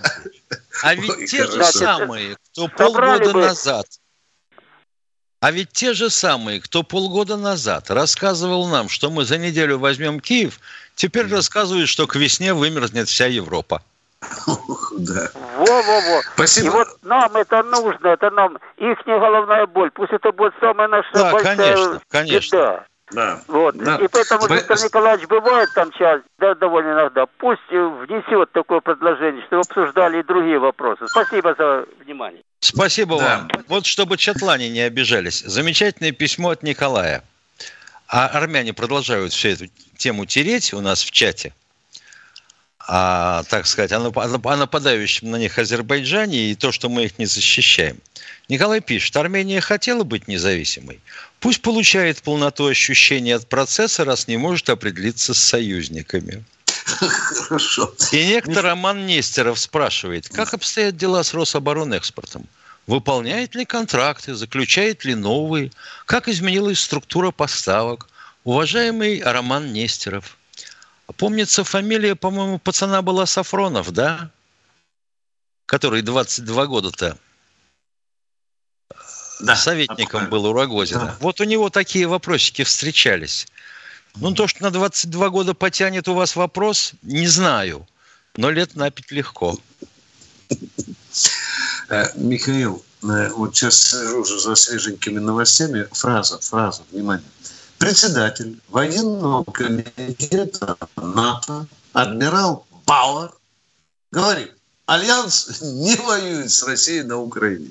А 0.84 0.94
ведь 0.94 1.30
те 1.30 1.44
же 1.46 1.64
самые, 1.64 2.36
кто 2.52 2.68
полгода 2.68 3.32
назад 3.32 3.86
а 5.42 5.50
ведь 5.50 5.72
те 5.72 5.92
же 5.92 6.08
самые, 6.08 6.60
кто 6.60 6.84
полгода 6.84 7.36
назад 7.36 7.90
рассказывал 7.90 8.68
нам, 8.68 8.88
что 8.88 9.10
мы 9.10 9.24
за 9.24 9.38
неделю 9.38 9.76
возьмем 9.76 10.20
Киев, 10.20 10.60
теперь 10.94 11.26
рассказывают, 11.26 11.88
что 11.88 12.06
к 12.06 12.14
весне 12.14 12.54
вымерзнет 12.54 13.08
вся 13.08 13.26
Европа. 13.26 13.82
Да. 14.98 15.30
Во-во-во. 15.56 16.22
Спасибо. 16.34 16.66
И 16.66 16.70
вот 16.70 16.88
нам 17.02 17.36
это 17.36 17.62
нужно, 17.62 18.08
это 18.08 18.30
нам 18.30 18.58
их 18.76 19.06
не 19.06 19.18
головная 19.18 19.66
боль. 19.66 19.90
Пусть 19.90 20.12
это 20.12 20.32
будет 20.32 20.54
самая 20.60 20.88
наша 20.88 21.08
да, 21.12 21.32
большая 21.32 21.56
конечно, 21.56 22.00
конечно. 22.08 22.56
беда. 22.56 22.86
Да. 23.12 23.40
Вот. 23.46 23.76
Да. 23.76 23.96
И 23.96 24.08
поэтому 24.08 24.42
Сп... 24.42 24.52
Виктор 24.52 24.78
Николаевич 24.82 25.28
бывает 25.28 25.68
там 25.74 25.90
часть, 25.92 26.24
да, 26.38 26.54
довольно 26.54 26.92
иногда. 26.92 27.26
Пусть 27.38 27.60
внесет 27.68 28.52
такое 28.52 28.80
предложение, 28.80 29.44
чтобы 29.46 29.60
обсуждали 29.60 30.20
и 30.20 30.22
другие 30.22 30.58
вопросы. 30.58 31.06
Спасибо 31.08 31.54
за 31.58 31.84
внимание. 32.04 32.42
Спасибо 32.60 33.18
да. 33.18 33.24
вам. 33.24 33.50
Вот 33.68 33.86
чтобы 33.86 34.16
чатлане 34.16 34.70
не 34.70 34.80
обижались. 34.80 35.40
Замечательное 35.40 36.12
письмо 36.12 36.50
от 36.50 36.62
Николая. 36.62 37.22
А 38.08 38.28
армяне 38.28 38.72
продолжают 38.72 39.32
всю 39.32 39.48
эту 39.48 39.66
тему 39.96 40.26
тереть 40.26 40.72
у 40.72 40.80
нас 40.80 41.02
в 41.02 41.10
чате. 41.10 41.54
А, 42.88 43.44
так 43.48 43.66
сказать, 43.66 43.92
о 43.92 44.00
нападающем 44.00 45.30
на 45.30 45.36
них 45.36 45.58
Азербайджане 45.58 46.50
и 46.50 46.54
то, 46.54 46.72
что 46.72 46.88
мы 46.88 47.04
их 47.04 47.18
не 47.18 47.26
защищаем. 47.26 47.98
Николай 48.48 48.80
пишет, 48.80 49.16
Армения 49.16 49.60
хотела 49.60 50.02
быть 50.02 50.26
независимой. 50.26 51.00
Пусть 51.38 51.62
получает 51.62 52.22
полноту 52.22 52.66
ощущений 52.66 53.32
от 53.32 53.48
процесса, 53.48 54.04
раз 54.04 54.26
не 54.26 54.36
может 54.36 54.68
определиться 54.68 55.32
с 55.32 55.38
союзниками. 55.38 56.44
Хорошо. 56.84 57.94
И 58.10 58.26
некто 58.26 58.60
Роман 58.62 59.06
Нестеров 59.06 59.58
спрашивает, 59.58 60.28
как 60.28 60.52
обстоят 60.52 60.96
дела 60.96 61.22
с 61.22 61.32
Рособоронэкспортом? 61.34 62.46
Выполняет 62.88 63.54
ли 63.54 63.64
контракты, 63.64 64.34
заключает 64.34 65.04
ли 65.04 65.14
новые? 65.14 65.70
Как 66.04 66.28
изменилась 66.28 66.80
структура 66.80 67.30
поставок? 67.30 68.08
Уважаемый 68.44 69.22
Роман 69.22 69.72
Нестеров, 69.72 70.36
помнится, 71.16 71.64
фамилия, 71.64 72.14
по-моему, 72.14 72.58
пацана 72.58 73.02
была 73.02 73.26
Сафронов, 73.26 73.90
да? 73.92 74.30
Который 75.66 76.02
22 76.02 76.66
года-то 76.66 77.18
да, 79.42 79.56
советником 79.56 80.30
был 80.30 80.46
у 80.46 80.52
Рогозина. 80.52 81.00
Да. 81.00 81.16
Вот 81.20 81.40
у 81.40 81.44
него 81.44 81.68
такие 81.70 82.06
вопросики 82.06 82.62
встречались. 82.64 83.46
Ну, 84.16 84.34
то, 84.34 84.46
что 84.46 84.62
на 84.62 84.70
22 84.70 85.30
года 85.30 85.54
потянет 85.54 86.06
у 86.08 86.14
вас 86.14 86.36
вопрос, 86.36 86.92
не 87.02 87.26
знаю. 87.26 87.86
Но 88.36 88.50
лет 88.50 88.76
на 88.76 88.90
пять 88.90 89.10
легко. 89.10 89.58
Э, 91.88 92.06
Михаил, 92.14 92.84
э, 93.02 93.30
вот 93.30 93.56
сейчас 93.56 93.76
сижу 93.76 94.20
уже 94.20 94.38
за 94.38 94.54
свеженькими 94.54 95.18
новостями. 95.18 95.88
Фраза, 95.92 96.38
фраза, 96.38 96.82
внимание. 96.90 97.26
Председатель 97.82 98.60
военного 98.68 99.44
комитета 99.44 100.76
НАТО, 100.96 101.66
адмирал 101.92 102.64
Бауэр, 102.86 103.32
говорит, 104.10 104.52
Альянс 104.86 105.60
не 105.62 105.96
воюет 105.96 106.50
с 106.50 106.62
Россией 106.62 107.02
на 107.02 107.18
Украине. 107.18 107.70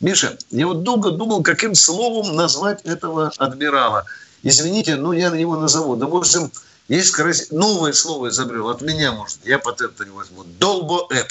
Миша, 0.00 0.38
я 0.50 0.66
вот 0.66 0.84
долго 0.84 1.10
думал, 1.10 1.42
каким 1.42 1.74
словом 1.74 2.36
назвать 2.36 2.82
этого 2.82 3.32
адмирала– 3.36 4.04
Извините, 4.42 4.96
ну 4.96 5.12
я 5.12 5.28
его 5.34 5.56
назову. 5.56 5.96
Допустим, 5.96 6.50
есть 6.88 7.10
крас... 7.10 7.50
новое 7.50 7.92
слово 7.92 8.28
изобрел. 8.28 8.68
От 8.68 8.82
меня, 8.82 9.12
может, 9.12 9.38
я 9.44 9.58
патента 9.58 10.04
не 10.04 10.10
возьму. 10.10 10.44
Долбо-эп. 10.44 11.28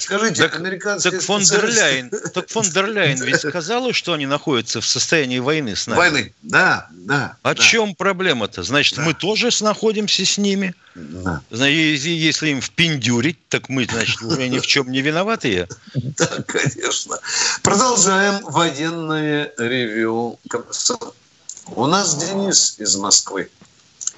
Скажите, 0.00 0.42
так, 0.42 0.56
американские 0.56 1.12
так 1.12 1.22
фон 1.22 1.42
дер 1.42 1.66
Ляйн, 1.66 2.10
так 2.10 2.48
фон 2.48 2.64
дер 2.64 2.90
Ляйн 2.90 3.22
ведь 3.22 3.40
сказала, 3.40 3.92
что 3.92 4.14
они 4.14 4.26
находятся 4.26 4.80
в 4.80 4.86
состоянии 4.86 5.38
войны 5.38 5.76
с 5.76 5.86
нами. 5.86 5.98
Войны, 5.98 6.34
да, 6.42 6.88
да. 6.90 7.36
О 7.42 7.54
да. 7.54 7.62
чем 7.62 7.94
проблема-то? 7.94 8.62
Значит, 8.62 8.96
да. 8.96 9.02
мы 9.02 9.14
тоже 9.14 9.50
находимся 9.60 10.24
с 10.24 10.38
ними. 10.38 10.74
Да. 10.94 11.42
Если 11.50 12.48
им 12.48 12.60
впендюрить, 12.60 13.38
так 13.48 13.68
мы, 13.68 13.84
значит, 13.84 14.20
уже 14.22 14.48
ни 14.48 14.58
в 14.58 14.66
чем 14.66 14.90
не 14.90 15.02
виноватые. 15.02 15.68
Да, 15.94 16.26
конечно. 16.46 17.18
Продолжаем 17.62 18.44
военное 18.44 19.52
ревю. 19.56 20.38
У 21.66 21.86
нас 21.86 22.16
Денис 22.16 22.76
из 22.78 22.96
Москвы. 22.96 23.48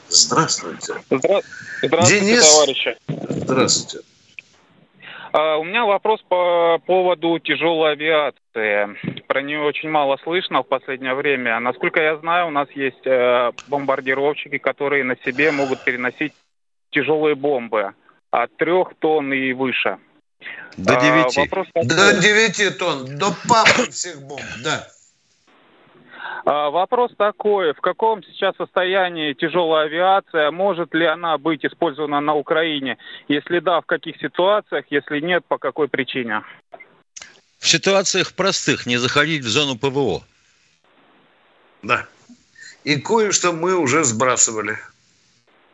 Здравствуйте. 0.08 0.94
Здра... 1.10 1.40
Здравствуйте, 1.82 2.24
Денис. 2.24 2.46
товарищи. 2.46 2.96
Здравствуйте. 3.08 4.00
А, 5.32 5.56
у 5.56 5.64
меня 5.64 5.84
вопрос 5.84 6.20
по 6.28 6.78
поводу 6.86 7.38
тяжелой 7.38 7.92
авиации. 7.92 9.22
Про 9.26 9.42
нее 9.42 9.60
очень 9.60 9.88
мало 9.88 10.18
слышно 10.22 10.62
в 10.62 10.68
последнее 10.68 11.14
время. 11.14 11.58
Насколько 11.60 12.00
я 12.00 12.16
знаю, 12.18 12.48
у 12.48 12.50
нас 12.50 12.68
есть 12.72 13.06
э, 13.06 13.52
бомбардировщики, 13.68 14.58
которые 14.58 15.04
на 15.04 15.16
себе 15.24 15.50
могут 15.50 15.82
переносить 15.84 16.34
тяжелые 16.90 17.34
бомбы 17.34 17.94
от 18.30 18.54
трех 18.56 18.92
тонн 18.98 19.32
и 19.32 19.52
выше. 19.52 19.98
До 20.76 20.96
девяти. 20.96 21.40
А, 21.40 21.42
вопрос 21.44 21.66
До 21.74 22.20
девяти 22.20 22.70
тонн. 22.70 23.18
До 23.18 23.26
папы 23.48 23.90
всех 23.90 24.20
бомб, 24.22 24.42
да. 24.62 24.86
А, 26.45 26.70
вопрос 26.70 27.12
такой, 27.16 27.72
в 27.72 27.80
каком 27.80 28.22
сейчас 28.24 28.57
состоянии 28.57 29.32
тяжелая 29.32 29.86
авиация, 29.86 30.51
может 30.51 30.93
ли 30.95 31.07
она 31.07 31.38
быть 31.38 31.64
использована 31.64 32.20
на 32.20 32.34
Украине? 32.34 32.99
Если 33.28 33.61
да, 33.61 33.80
в 33.80 33.86
каких 33.86 34.16
ситуациях, 34.16 34.86
если 34.90 35.20
нет, 35.20 35.45
по 35.47 35.59
какой 35.59 35.88
причине? 35.88 36.43
В 37.59 37.68
ситуациях 37.68 38.32
простых, 38.32 38.86
не 38.86 38.97
заходить 38.97 39.45
в 39.45 39.49
зону 39.49 39.78
ПВО. 39.78 40.22
Да. 41.82 42.07
И 42.82 42.97
кое-что 42.97 43.53
мы 43.53 43.76
уже 43.76 44.03
сбрасывали. 44.03 44.78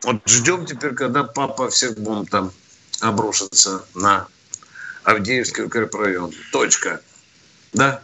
Вот 0.03 0.21
ждем 0.27 0.65
теперь, 0.65 0.93
когда 0.93 1.23
папа 1.23 1.69
всех 1.69 1.97
бомб 1.97 2.29
там 2.29 2.51
обрушится 3.01 3.83
на 3.95 4.27
Авдеевский 5.03 5.63
укрепрайон. 5.63 6.31
Точка. 6.51 7.01
Да? 7.73 8.01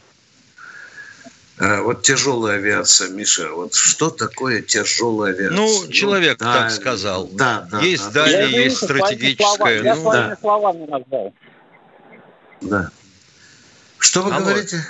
Э, 1.57 1.81
вот 1.81 2.01
тяжелая 2.03 2.57
авиация, 2.57 3.09
Миша, 3.09 3.49
вот 3.49 3.73
что 3.73 4.09
такое 4.09 4.61
тяжелая 4.61 5.33
авиация? 5.33 5.55
Ну, 5.55 5.83
ну 5.85 5.91
человек 5.91 6.39
ну, 6.39 6.45
так 6.45 6.71
сказал. 6.71 7.27
Да, 7.27 7.67
да. 7.71 7.79
Есть 7.79 8.11
да, 8.11 8.25
дальняя, 8.25 8.51
да. 8.51 8.57
есть 8.57 8.77
стратегическая. 8.77 9.81
Я 9.81 9.95
ну, 9.95 10.01
своими 10.01 10.29
да. 10.29 10.37
словами 10.41 10.85
назвал. 10.85 11.33
Да. 12.61 12.89
Что 13.99 14.21
вы 14.23 14.31
Алло. 14.33 14.45
говорите? 14.45 14.85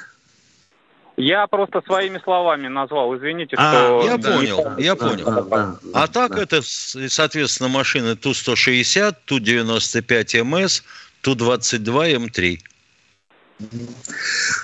Я 1.18 1.48
просто 1.48 1.82
своими 1.86 2.20
словами 2.22 2.68
назвал, 2.68 3.16
извините, 3.16 3.56
а, 3.58 3.72
что... 3.72 4.04
Я 4.06 4.18
понял, 4.18 4.78
я 4.78 4.96
понял. 4.96 5.26
Да, 5.26 5.42
да, 5.44 5.76
а 5.94 6.08
так 6.08 6.36
да. 6.36 6.44
это, 6.44 6.62
соответственно, 6.62 7.70
машины 7.70 8.18
Ту-160, 8.18 9.16
Ту-95МС, 9.24 10.84
Ту-22, 11.22 12.18
М3. 12.18 12.60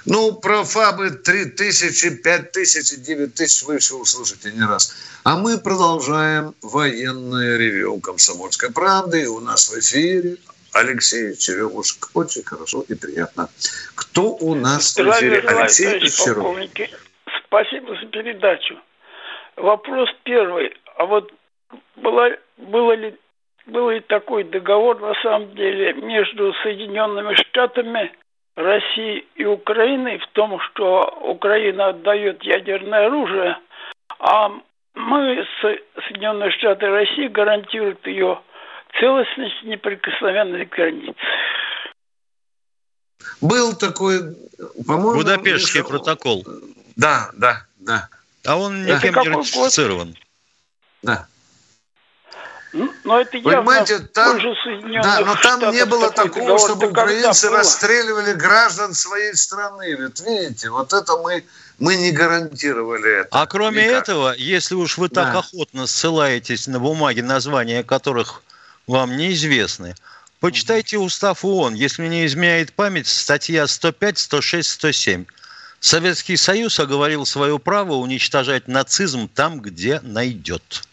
Ну, 0.05 0.33
про 0.33 0.63
ФАБы 0.63 1.11
3 1.11 1.45
тысячи, 1.51 2.09
5 2.09 2.51
тысяч, 2.51 3.01
9 3.01 3.33
тысяч 3.33 3.63
вы 3.63 3.75
еще 3.75 3.95
услышите 3.95 4.51
не 4.51 4.63
раз. 4.63 4.93
А 5.23 5.37
мы 5.37 5.57
продолжаем 5.57 6.53
военное 6.61 7.57
ревю 7.57 7.99
«Комсомольской 8.01 8.71
правды». 8.71 9.23
И 9.23 9.27
у 9.27 9.39
нас 9.39 9.69
в 9.69 9.79
эфире 9.79 10.37
Алексей 10.73 11.35
Черемушек. 11.35 12.09
Очень 12.13 12.43
хорошо 12.43 12.83
и 12.87 12.95
приятно. 12.95 13.49
Кто 13.95 14.35
у 14.35 14.55
нас 14.55 14.97
в 14.97 14.99
эфире? 14.99 15.39
Алексей 15.39 15.99
Черемушек. 16.01 16.99
Спасибо 17.45 17.95
за 17.95 18.07
передачу. 18.07 18.75
Вопрос 19.55 20.09
первый. 20.23 20.73
А 20.97 21.05
вот 21.05 21.31
было, 21.95 22.29
было 22.57 22.95
ли 22.95 23.15
был 23.67 23.89
ли 23.89 24.01
такой 24.01 24.43
договор 24.43 24.99
на 24.99 25.13
самом 25.21 25.55
деле 25.55 25.93
между 25.93 26.53
Соединенными 26.63 27.35
Штатами 27.35 28.11
России 28.61 29.25
и 29.35 29.45
Украины 29.45 30.17
в 30.19 30.27
том, 30.33 30.59
что 30.59 31.17
Украина 31.21 31.89
отдает 31.89 32.43
ядерное 32.43 33.07
оружие, 33.07 33.57
а 34.19 34.51
мы, 34.93 35.45
Соединенные 35.61 36.51
Штаты 36.51 36.87
России, 36.87 37.27
гарантируют 37.27 38.05
ее 38.05 38.41
целостность 38.99 39.63
и 39.63 39.67
неприкосновенность 39.67 40.69
границ. 40.69 41.15
Был 43.39 43.73
такой, 43.75 44.19
по-моему... 44.85 45.15
Будапештский 45.15 45.83
протокол. 45.83 46.43
Да, 46.95 47.29
да, 47.33 47.65
да. 47.79 48.09
А 48.45 48.57
он 48.57 48.83
никем 48.83 49.13
не 49.13 49.29
ратифицирован. 49.29 50.15
Да. 51.03 51.27
Но 52.73 53.19
это 53.19 53.37
явно 53.37 53.51
Понимаете, 53.51 53.99
там, 53.99 54.39
да, 55.01 55.19
но 55.25 55.35
там 55.35 55.71
не 55.71 55.85
было 55.85 56.09
такого, 56.11 56.57
чтобы 56.57 56.87
украинцы 56.87 57.49
расстреливали 57.49 58.33
граждан 58.33 58.93
своей 58.93 59.35
страны. 59.35 59.93
Ведь 59.93 60.21
видите, 60.21 60.69
вот 60.69 60.93
это 60.93 61.17
мы, 61.17 61.43
мы 61.79 61.95
не 61.97 62.11
гарантировали 62.11 63.21
это. 63.21 63.29
А 63.31 63.45
кроме 63.45 63.87
никак. 63.87 64.03
этого, 64.03 64.33
если 64.37 64.75
уж 64.75 64.97
вы 64.97 65.09
так 65.09 65.33
да. 65.33 65.39
охотно 65.39 65.85
ссылаетесь 65.85 66.67
на 66.67 66.79
бумаги, 66.79 67.19
названия 67.19 67.83
которых 67.83 68.41
вам 68.87 69.17
неизвестны, 69.17 69.95
почитайте 70.39 70.97
устав 70.97 71.43
ООН. 71.43 71.73
Если 71.73 72.01
мне 72.03 72.25
изменяет 72.25 72.71
память, 72.71 73.07
статья 73.07 73.67
105, 73.67 74.17
106, 74.17 74.69
107. 74.69 75.25
Советский 75.81 76.37
Союз 76.37 76.79
оговорил 76.79 77.25
свое 77.25 77.59
право 77.59 77.93
уничтожать 77.93 78.67
нацизм 78.67 79.27
там, 79.27 79.59
где 79.59 79.99
найдет. 80.03 80.83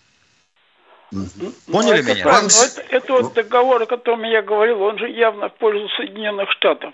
Поняли 1.11 2.02
ну, 2.02 2.14
меня? 2.14 2.24
Это, 2.24 2.80
это, 2.80 2.96
это 2.96 3.12
вот 3.12 3.34
договор, 3.34 3.82
о 3.82 3.86
котором 3.86 4.24
я 4.24 4.42
говорил, 4.42 4.82
он 4.82 4.98
же 4.98 5.09
явно 5.09 5.48
в 5.48 5.54
пользу 5.54 5.88
Соединенных 5.96 6.50
Штатов. 6.52 6.92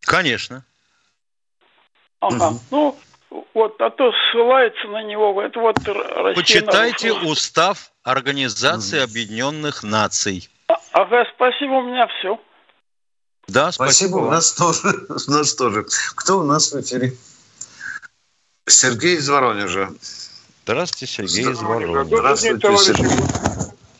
Конечно. 0.00 0.64
Ага. 2.20 2.48
Угу. 2.48 2.60
Ну, 2.70 2.98
вот, 3.54 3.80
а 3.80 3.90
то 3.90 4.12
ссылается 4.12 4.88
на 4.88 5.02
него, 5.02 5.40
это 5.42 5.60
вот 5.60 5.76
Россия 5.78 6.34
Почитайте 6.34 7.08
нарушила. 7.08 7.32
устав 7.32 7.92
Организации 8.02 8.98
угу. 8.98 9.04
Объединенных 9.04 9.82
Наций. 9.82 10.48
А, 10.68 10.80
ага, 10.92 11.24
спасибо, 11.34 11.72
у 11.72 11.82
меня 11.82 12.06
все. 12.18 12.40
Да, 13.46 13.72
спасибо. 13.72 14.08
спасибо 14.08 14.16
у 14.26 14.30
нас 14.30 14.52
тоже. 14.52 15.06
У 15.08 15.30
нас 15.30 15.54
тоже. 15.54 15.86
Кто 16.16 16.38
у 16.38 16.42
нас 16.42 16.72
в 16.72 16.80
эфире? 16.80 17.14
Сергей 18.66 19.16
из 19.16 19.28
Воронежа. 19.28 19.90
Здравствуйте, 20.68 21.06
Сергей 21.06 21.50
из 21.50 21.62
Воронежа. 21.62 22.04
День, 22.42 22.60
товарищи, 22.60 22.92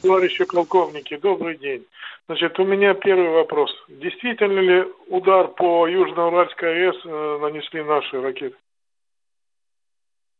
товарищи 0.02 0.44
полковники. 0.44 1.16
Добрый 1.16 1.56
день. 1.56 1.86
Значит, 2.26 2.60
у 2.60 2.66
меня 2.66 2.92
первый 2.92 3.30
вопрос. 3.30 3.70
Действительно 3.88 4.60
ли 4.60 4.84
удар 5.08 5.48
по 5.48 5.88
Южно-Уральской 5.88 6.90
АЭС 6.90 6.96
э, 7.06 7.38
нанесли 7.40 7.82
наши 7.82 8.20
ракеты? 8.20 8.54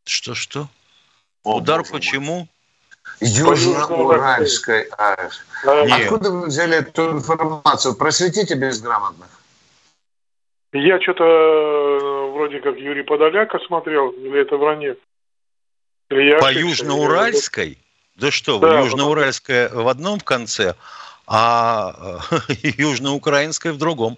Что-что? 0.04 0.68
Удар 1.44 1.82
почему? 1.90 2.46
Южно-Уральской 3.22 4.82
АЭС. 4.98 5.42
Откуда 5.64 6.30
вы 6.30 6.48
взяли 6.48 6.76
эту 6.76 7.10
информацию? 7.12 7.96
Просветите 7.96 8.54
безграмотных. 8.54 9.30
Я 10.74 11.00
что-то 11.00 11.24
э, 11.24 12.30
вроде 12.32 12.60
как 12.60 12.76
Юрий 12.76 13.02
Подоляка 13.02 13.58
смотрел, 13.60 14.10
или 14.10 14.42
это 14.42 14.58
вранье? 14.58 14.98
Я 16.10 16.38
По 16.38 16.52
Южноуральской? 16.52 17.78
Да 18.16 18.30
что, 18.30 18.58
да, 18.58 18.80
Южноуральская 18.80 19.68
в 19.68 19.88
одном 19.88 20.20
конце, 20.20 20.74
а 21.26 22.20
Южноукраинская 22.62 23.72
в 23.72 23.78
другом. 23.78 24.16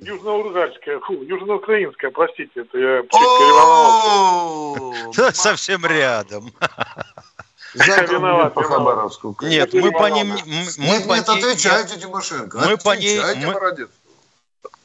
Южноуральская, 0.00 1.00
фу, 1.00 1.22
южноукраинская, 1.22 2.10
простите, 2.10 2.60
это 2.60 2.78
я 2.78 3.02
Да, 5.16 5.32
совсем 5.32 5.86
рядом. 5.86 6.52
Виноват, 7.74 8.54
по 8.54 8.62
Хабаровску. 8.62 9.36
Нет, 9.42 9.72
мы 9.74 9.92
по 9.92 10.10
ним... 10.10 10.34
Мы 10.78 11.00
по 11.06 11.14
нет, 11.14 11.28
отвечайте, 11.28 12.00
Тимошенко. 12.00 12.58
Мы 12.58 12.76
по 12.76 12.96
ней... 12.96 13.20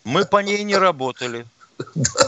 Мы 0.03 0.25
по 0.25 0.43
ней 0.43 0.63
не 0.63 0.75
работали. 0.75 1.47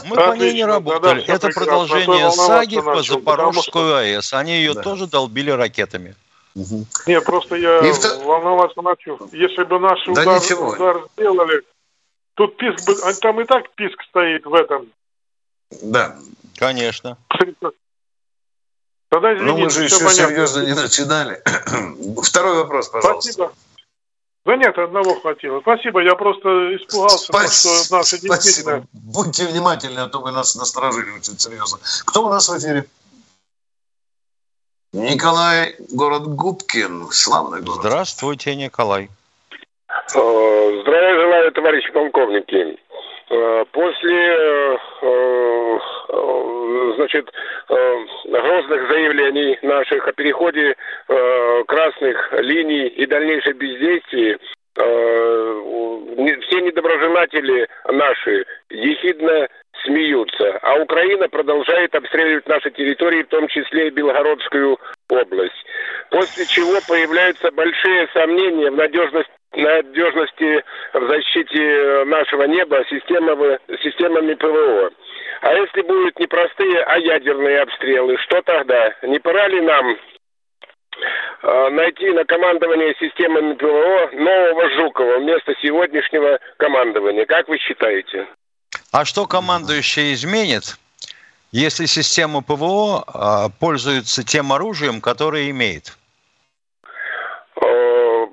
Мы 0.04 0.16
по 0.16 0.36
ней 0.36 0.54
не 0.54 0.64
работали. 0.64 1.24
Это 1.24 1.48
продолжение 1.48 2.30
саги 2.30 2.80
по 2.80 3.02
Запорожскую 3.02 3.96
АЭС. 3.96 4.32
Они 4.32 4.56
ее 4.56 4.74
тоже 4.74 5.06
долбили 5.06 5.50
ракетами. 5.50 6.14
Угу. 6.54 6.86
Не, 7.06 7.20
просто 7.20 7.56
я 7.56 7.80
и 7.80 7.92
волноваться 8.24 8.80
начал. 8.80 9.18
Если 9.32 9.62
бы 9.64 9.78
наши 9.78 10.12
да 10.14 10.22
удар, 10.22 10.74
удар 10.74 11.04
сделали, 11.12 11.62
тут 12.34 12.56
писк 12.56 12.86
бы, 12.86 12.96
а 13.02 13.12
там 13.12 13.40
и 13.42 13.44
так 13.44 13.70
писк 13.74 14.02
стоит 14.08 14.46
в 14.46 14.54
этом. 14.54 14.86
Да. 15.82 16.16
Конечно. 16.56 17.18
Тогда 19.08 19.34
извините, 19.34 19.52
Но 19.52 19.58
мы 19.58 19.70
же 19.70 19.84
еще 19.84 19.98
понятно. 19.98 20.14
серьезно 20.14 20.60
не 20.66 20.74
начинали. 20.74 21.42
Второй 22.22 22.56
вопрос, 22.56 22.88
пожалуйста. 22.88 23.32
Спасибо. 23.32 23.52
Да 24.46 24.56
нет, 24.56 24.78
одного 24.78 25.18
хватило. 25.20 25.60
Спасибо, 25.60 26.00
я 26.04 26.14
просто 26.14 26.76
испугался, 26.76 27.24
Спас... 27.24 27.84
что 27.84 27.96
наши 27.96 28.20
действительно... 28.20 28.86
Спасибо. 28.86 28.86
Будьте 28.92 29.44
внимательны, 29.44 29.98
а 29.98 30.06
то 30.06 30.20
вы 30.20 30.30
нас 30.30 30.54
насторожили 30.54 31.10
очень 31.10 31.36
серьезно. 31.36 31.80
Кто 32.06 32.24
у 32.24 32.30
нас 32.30 32.48
в 32.48 32.56
эфире? 32.56 32.84
Николай, 34.92 35.74
город 35.90 36.28
Губкин, 36.28 37.08
славный 37.10 37.60
город. 37.60 37.80
Здравствуйте, 37.80 38.54
Николай. 38.54 39.10
Здравия 40.08 41.20
желаю, 41.20 41.50
товарищи 41.50 41.92
полковники. 41.92 42.78
Э, 43.28 43.64
после 43.72 44.14
э, 44.14 44.76
э, 45.02 45.78
значит, 46.96 47.28
грозных 48.24 48.88
заявлений 48.88 49.58
наших 49.62 50.06
о 50.06 50.12
переходе 50.12 50.76
красных 51.66 52.32
линий 52.40 52.86
и 52.86 53.06
дальнейшей 53.06 53.52
бездействии 53.54 54.38
все 54.76 56.60
недоброжелатели 56.60 57.68
наши 57.86 58.46
ехидно 58.70 59.48
смеются, 59.86 60.58
а 60.62 60.74
Украина 60.76 61.28
продолжает 61.28 61.94
обстреливать 61.94 62.46
наши 62.46 62.70
территории, 62.70 63.22
в 63.22 63.28
том 63.28 63.48
числе 63.48 63.88
и 63.88 63.90
Белгородскую 63.90 64.78
область. 65.08 65.64
После 66.10 66.44
чего 66.46 66.78
появляются 66.86 67.50
большие 67.52 68.08
сомнения 68.12 68.70
в 68.70 68.76
надежности 68.76 69.32
надежности 69.52 70.62
в 70.92 71.08
защите 71.08 72.04
нашего 72.04 72.42
неба 72.44 72.84
системами, 72.90 73.58
системами 73.82 74.34
ПВО. 74.34 74.90
А 75.40 75.54
если 75.54 75.80
будут 75.82 76.18
не 76.18 76.26
простые, 76.26 76.82
а 76.82 76.98
ядерные 76.98 77.60
обстрелы, 77.60 78.18
что 78.18 78.42
тогда? 78.42 78.94
Не 79.02 79.18
пора 79.18 79.48
ли 79.48 79.60
нам 79.60 79.96
э, 81.42 81.68
найти 81.70 82.10
на 82.10 82.24
командование 82.24 82.94
системами 83.00 83.54
ПВО 83.54 84.10
нового 84.12 84.68
Жукова 84.70 85.18
вместо 85.20 85.54
сегодняшнего 85.62 86.38
командования? 86.58 87.24
Как 87.24 87.48
вы 87.48 87.58
считаете? 87.58 88.26
А 88.92 89.04
что 89.04 89.26
командующий 89.26 90.14
изменит, 90.14 90.78
если 91.52 91.86
система 91.86 92.42
ПВО 92.42 93.04
э, 93.06 93.58
пользуется 93.58 94.24
тем 94.24 94.52
оружием, 94.52 95.00
которое 95.00 95.50
имеет? 95.50 95.96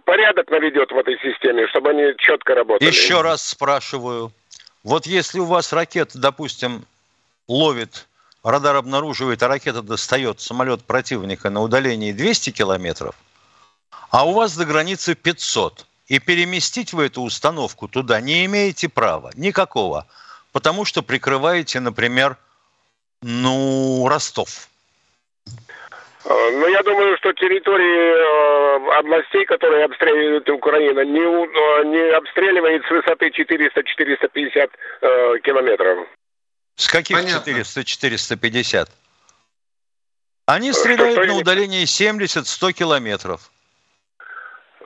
порядок 0.05 0.49
наведет 0.49 0.91
в 0.91 0.97
этой 0.97 1.17
системе, 1.19 1.67
чтобы 1.67 1.89
они 1.89 2.13
четко 2.17 2.55
работали. 2.55 2.87
Еще 2.87 3.21
раз 3.21 3.45
спрашиваю. 3.45 4.31
Вот 4.83 5.05
если 5.05 5.39
у 5.39 5.45
вас 5.45 5.73
ракета, 5.73 6.17
допустим, 6.19 6.85
ловит, 7.47 8.07
радар 8.43 8.75
обнаруживает, 8.75 9.41
а 9.43 9.47
ракета 9.47 9.81
достает 9.81 10.39
самолет 10.39 10.83
противника 10.83 11.49
на 11.49 11.61
удалении 11.61 12.11
200 12.11 12.51
километров, 12.51 13.15
а 14.11 14.27
у 14.27 14.33
вас 14.33 14.55
до 14.55 14.65
границы 14.65 15.15
500, 15.15 15.85
и 16.07 16.19
переместить 16.19 16.93
вы 16.93 17.05
эту 17.05 17.21
установку 17.21 17.87
туда 17.87 18.21
не 18.21 18.45
имеете 18.45 18.89
права, 18.89 19.31
никакого, 19.35 20.05
потому 20.53 20.85
что 20.85 21.01
прикрываете, 21.03 21.81
например, 21.81 22.37
ну, 23.21 24.07
Ростов. 24.07 24.69
Э, 26.25 26.29
ну, 26.51 26.67
я 26.67 26.81
думаю, 26.83 27.17
что 27.17 27.33
территории 27.33 28.87
э, 28.87 28.99
областей, 28.99 29.45
которые 29.45 29.83
обстреливают 29.85 30.49
Украина, 30.49 31.03
не, 31.03 31.19
э, 31.19 31.83
не 31.85 32.15
обстреливает 32.15 32.85
с 32.85 32.89
высоты 32.89 33.27
400-450 33.29 34.71
э, 35.01 35.39
километров. 35.43 36.07
С 36.75 36.87
каких 36.87 37.17
400-450? 37.17 38.89
Они 40.45 40.73
стреляют 40.73 41.17
что, 41.17 41.25
на 41.25 41.35
удалении 41.35 41.83
70-100 41.83 42.73
километров. 42.73 43.51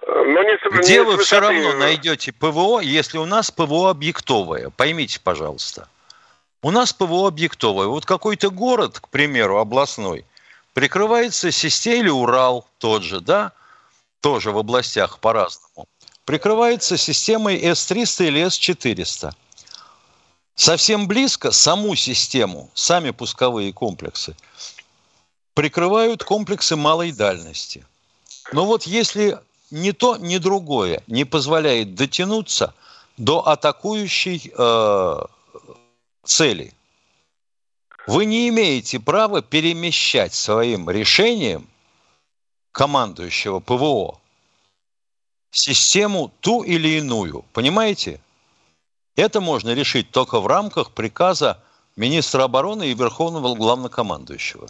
Но 0.08 0.44
не, 0.44 0.80
Где 0.80 1.00
не 1.00 1.04
вы 1.04 1.18
все 1.18 1.40
равно 1.40 1.74
найдете 1.74 2.32
ПВО, 2.32 2.80
если 2.80 3.18
у 3.18 3.26
нас 3.26 3.52
ПВО 3.52 3.90
объектовое? 3.90 4.70
Поймите, 4.70 5.20
пожалуйста. 5.20 5.88
У 6.62 6.72
нас 6.72 6.94
ПВО 6.94 7.28
объектовое. 7.28 7.88
Вот 7.88 8.06
какой-то 8.06 8.50
город, 8.50 9.00
к 9.00 9.10
примеру, 9.10 9.58
областной– 9.58 10.26
прикрывается 10.78 11.50
системой, 11.50 12.02
или 12.02 12.10
Урал 12.10 12.68
тот 12.78 13.02
же, 13.02 13.20
да, 13.20 13.52
тоже 14.22 14.52
в 14.52 14.60
областях 14.60 15.18
по-разному, 15.18 15.88
прикрывается 16.24 16.98
системой 16.98 17.60
С-300 17.60 18.28
или 18.28 18.48
С-400. 18.48 19.32
Совсем 20.54 21.08
близко 21.08 21.50
саму 21.50 21.96
систему, 21.96 22.70
сами 22.76 23.10
пусковые 23.10 23.74
комплексы, 23.74 24.36
прикрывают 25.56 26.24
комплексы 26.24 26.76
малой 26.76 27.12
дальности. 27.12 27.84
Но 28.52 28.68
вот 28.68 28.84
если 28.84 29.40
ни 29.72 29.92
то, 29.92 30.18
ни 30.18 30.38
другое 30.38 31.04
не 31.08 31.26
позволяет 31.26 31.96
дотянуться, 31.96 32.74
до 33.18 33.48
атакующей 33.48 34.52
э, 34.56 35.18
цели. 36.24 36.74
Вы 38.06 38.26
не 38.26 38.48
имеете 38.50 39.00
права 39.00 39.42
перемещать 39.42 40.34
своим 40.34 40.90
решением 40.90 41.68
командующего 42.72 43.60
ПВО 43.60 44.20
систему 45.52 46.32
ту 46.42 46.64
или 46.64 47.00
иную. 47.00 47.44
Понимаете? 47.54 48.22
Это 49.16 49.42
можно 49.42 49.74
решить 49.74 50.12
только 50.12 50.40
в 50.40 50.46
рамках 50.46 50.92
приказа 50.92 51.60
министра 51.96 52.44
обороны 52.44 52.92
и 52.92 52.94
верховного 52.94 53.56
главнокомандующего. 53.56 54.70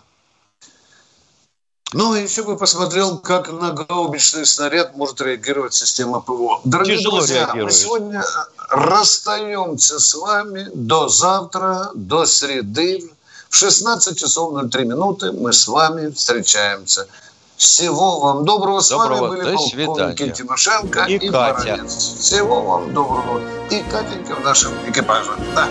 Ну, 1.94 2.14
еще 2.16 2.44
бы 2.44 2.58
посмотрел, 2.58 3.18
как 3.18 3.50
на 3.52 3.72
гаубичный 3.72 4.46
снаряд 4.46 4.96
может 4.98 5.22
реагировать 5.22 5.74
система 5.74 6.20
ПВО. 6.20 6.60
Дорогие 6.66 6.98
Тяжело 6.98 7.18
друзья, 7.18 7.46
реагирует. 7.46 7.66
мы 7.66 7.72
сегодня 7.72 8.24
расстаемся 8.70 10.00
с 10.00 10.14
вами 10.16 10.70
до 10.74 11.08
завтра, 11.08 11.92
до 11.96 12.26
среды. 12.26 13.10
В 13.50 13.56
16 13.56 14.20
часов 14.20 14.54
03 14.70 14.86
минуты 14.86 15.32
мы 15.32 15.54
с 15.54 15.68
вами 15.68 16.12
встречаемся. 16.12 17.08
Всего 17.56 18.20
вам 18.20 18.44
доброго. 18.44 18.82
С 18.82 18.90
доброго. 18.90 19.28
вами 19.28 19.42
были 19.42 19.86
полковники 19.86 20.30
Тимошенко 20.30 21.06
и, 21.06 21.16
и 21.16 21.30
Катя. 21.30 21.64
Баранец. 21.64 22.16
Всего 22.20 22.62
вам 22.62 22.94
доброго. 22.94 23.42
И 23.72 23.82
Катенька 23.90 24.36
в 24.36 24.44
нашем 24.44 24.74
экипаже. 24.88 25.32
Да. 25.56 25.68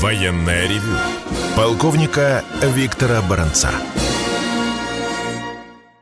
Военная 0.00 0.66
ревю. 0.66 0.96
Полковника 1.54 2.42
Виктора 2.62 3.20
Баранца. 3.22 3.70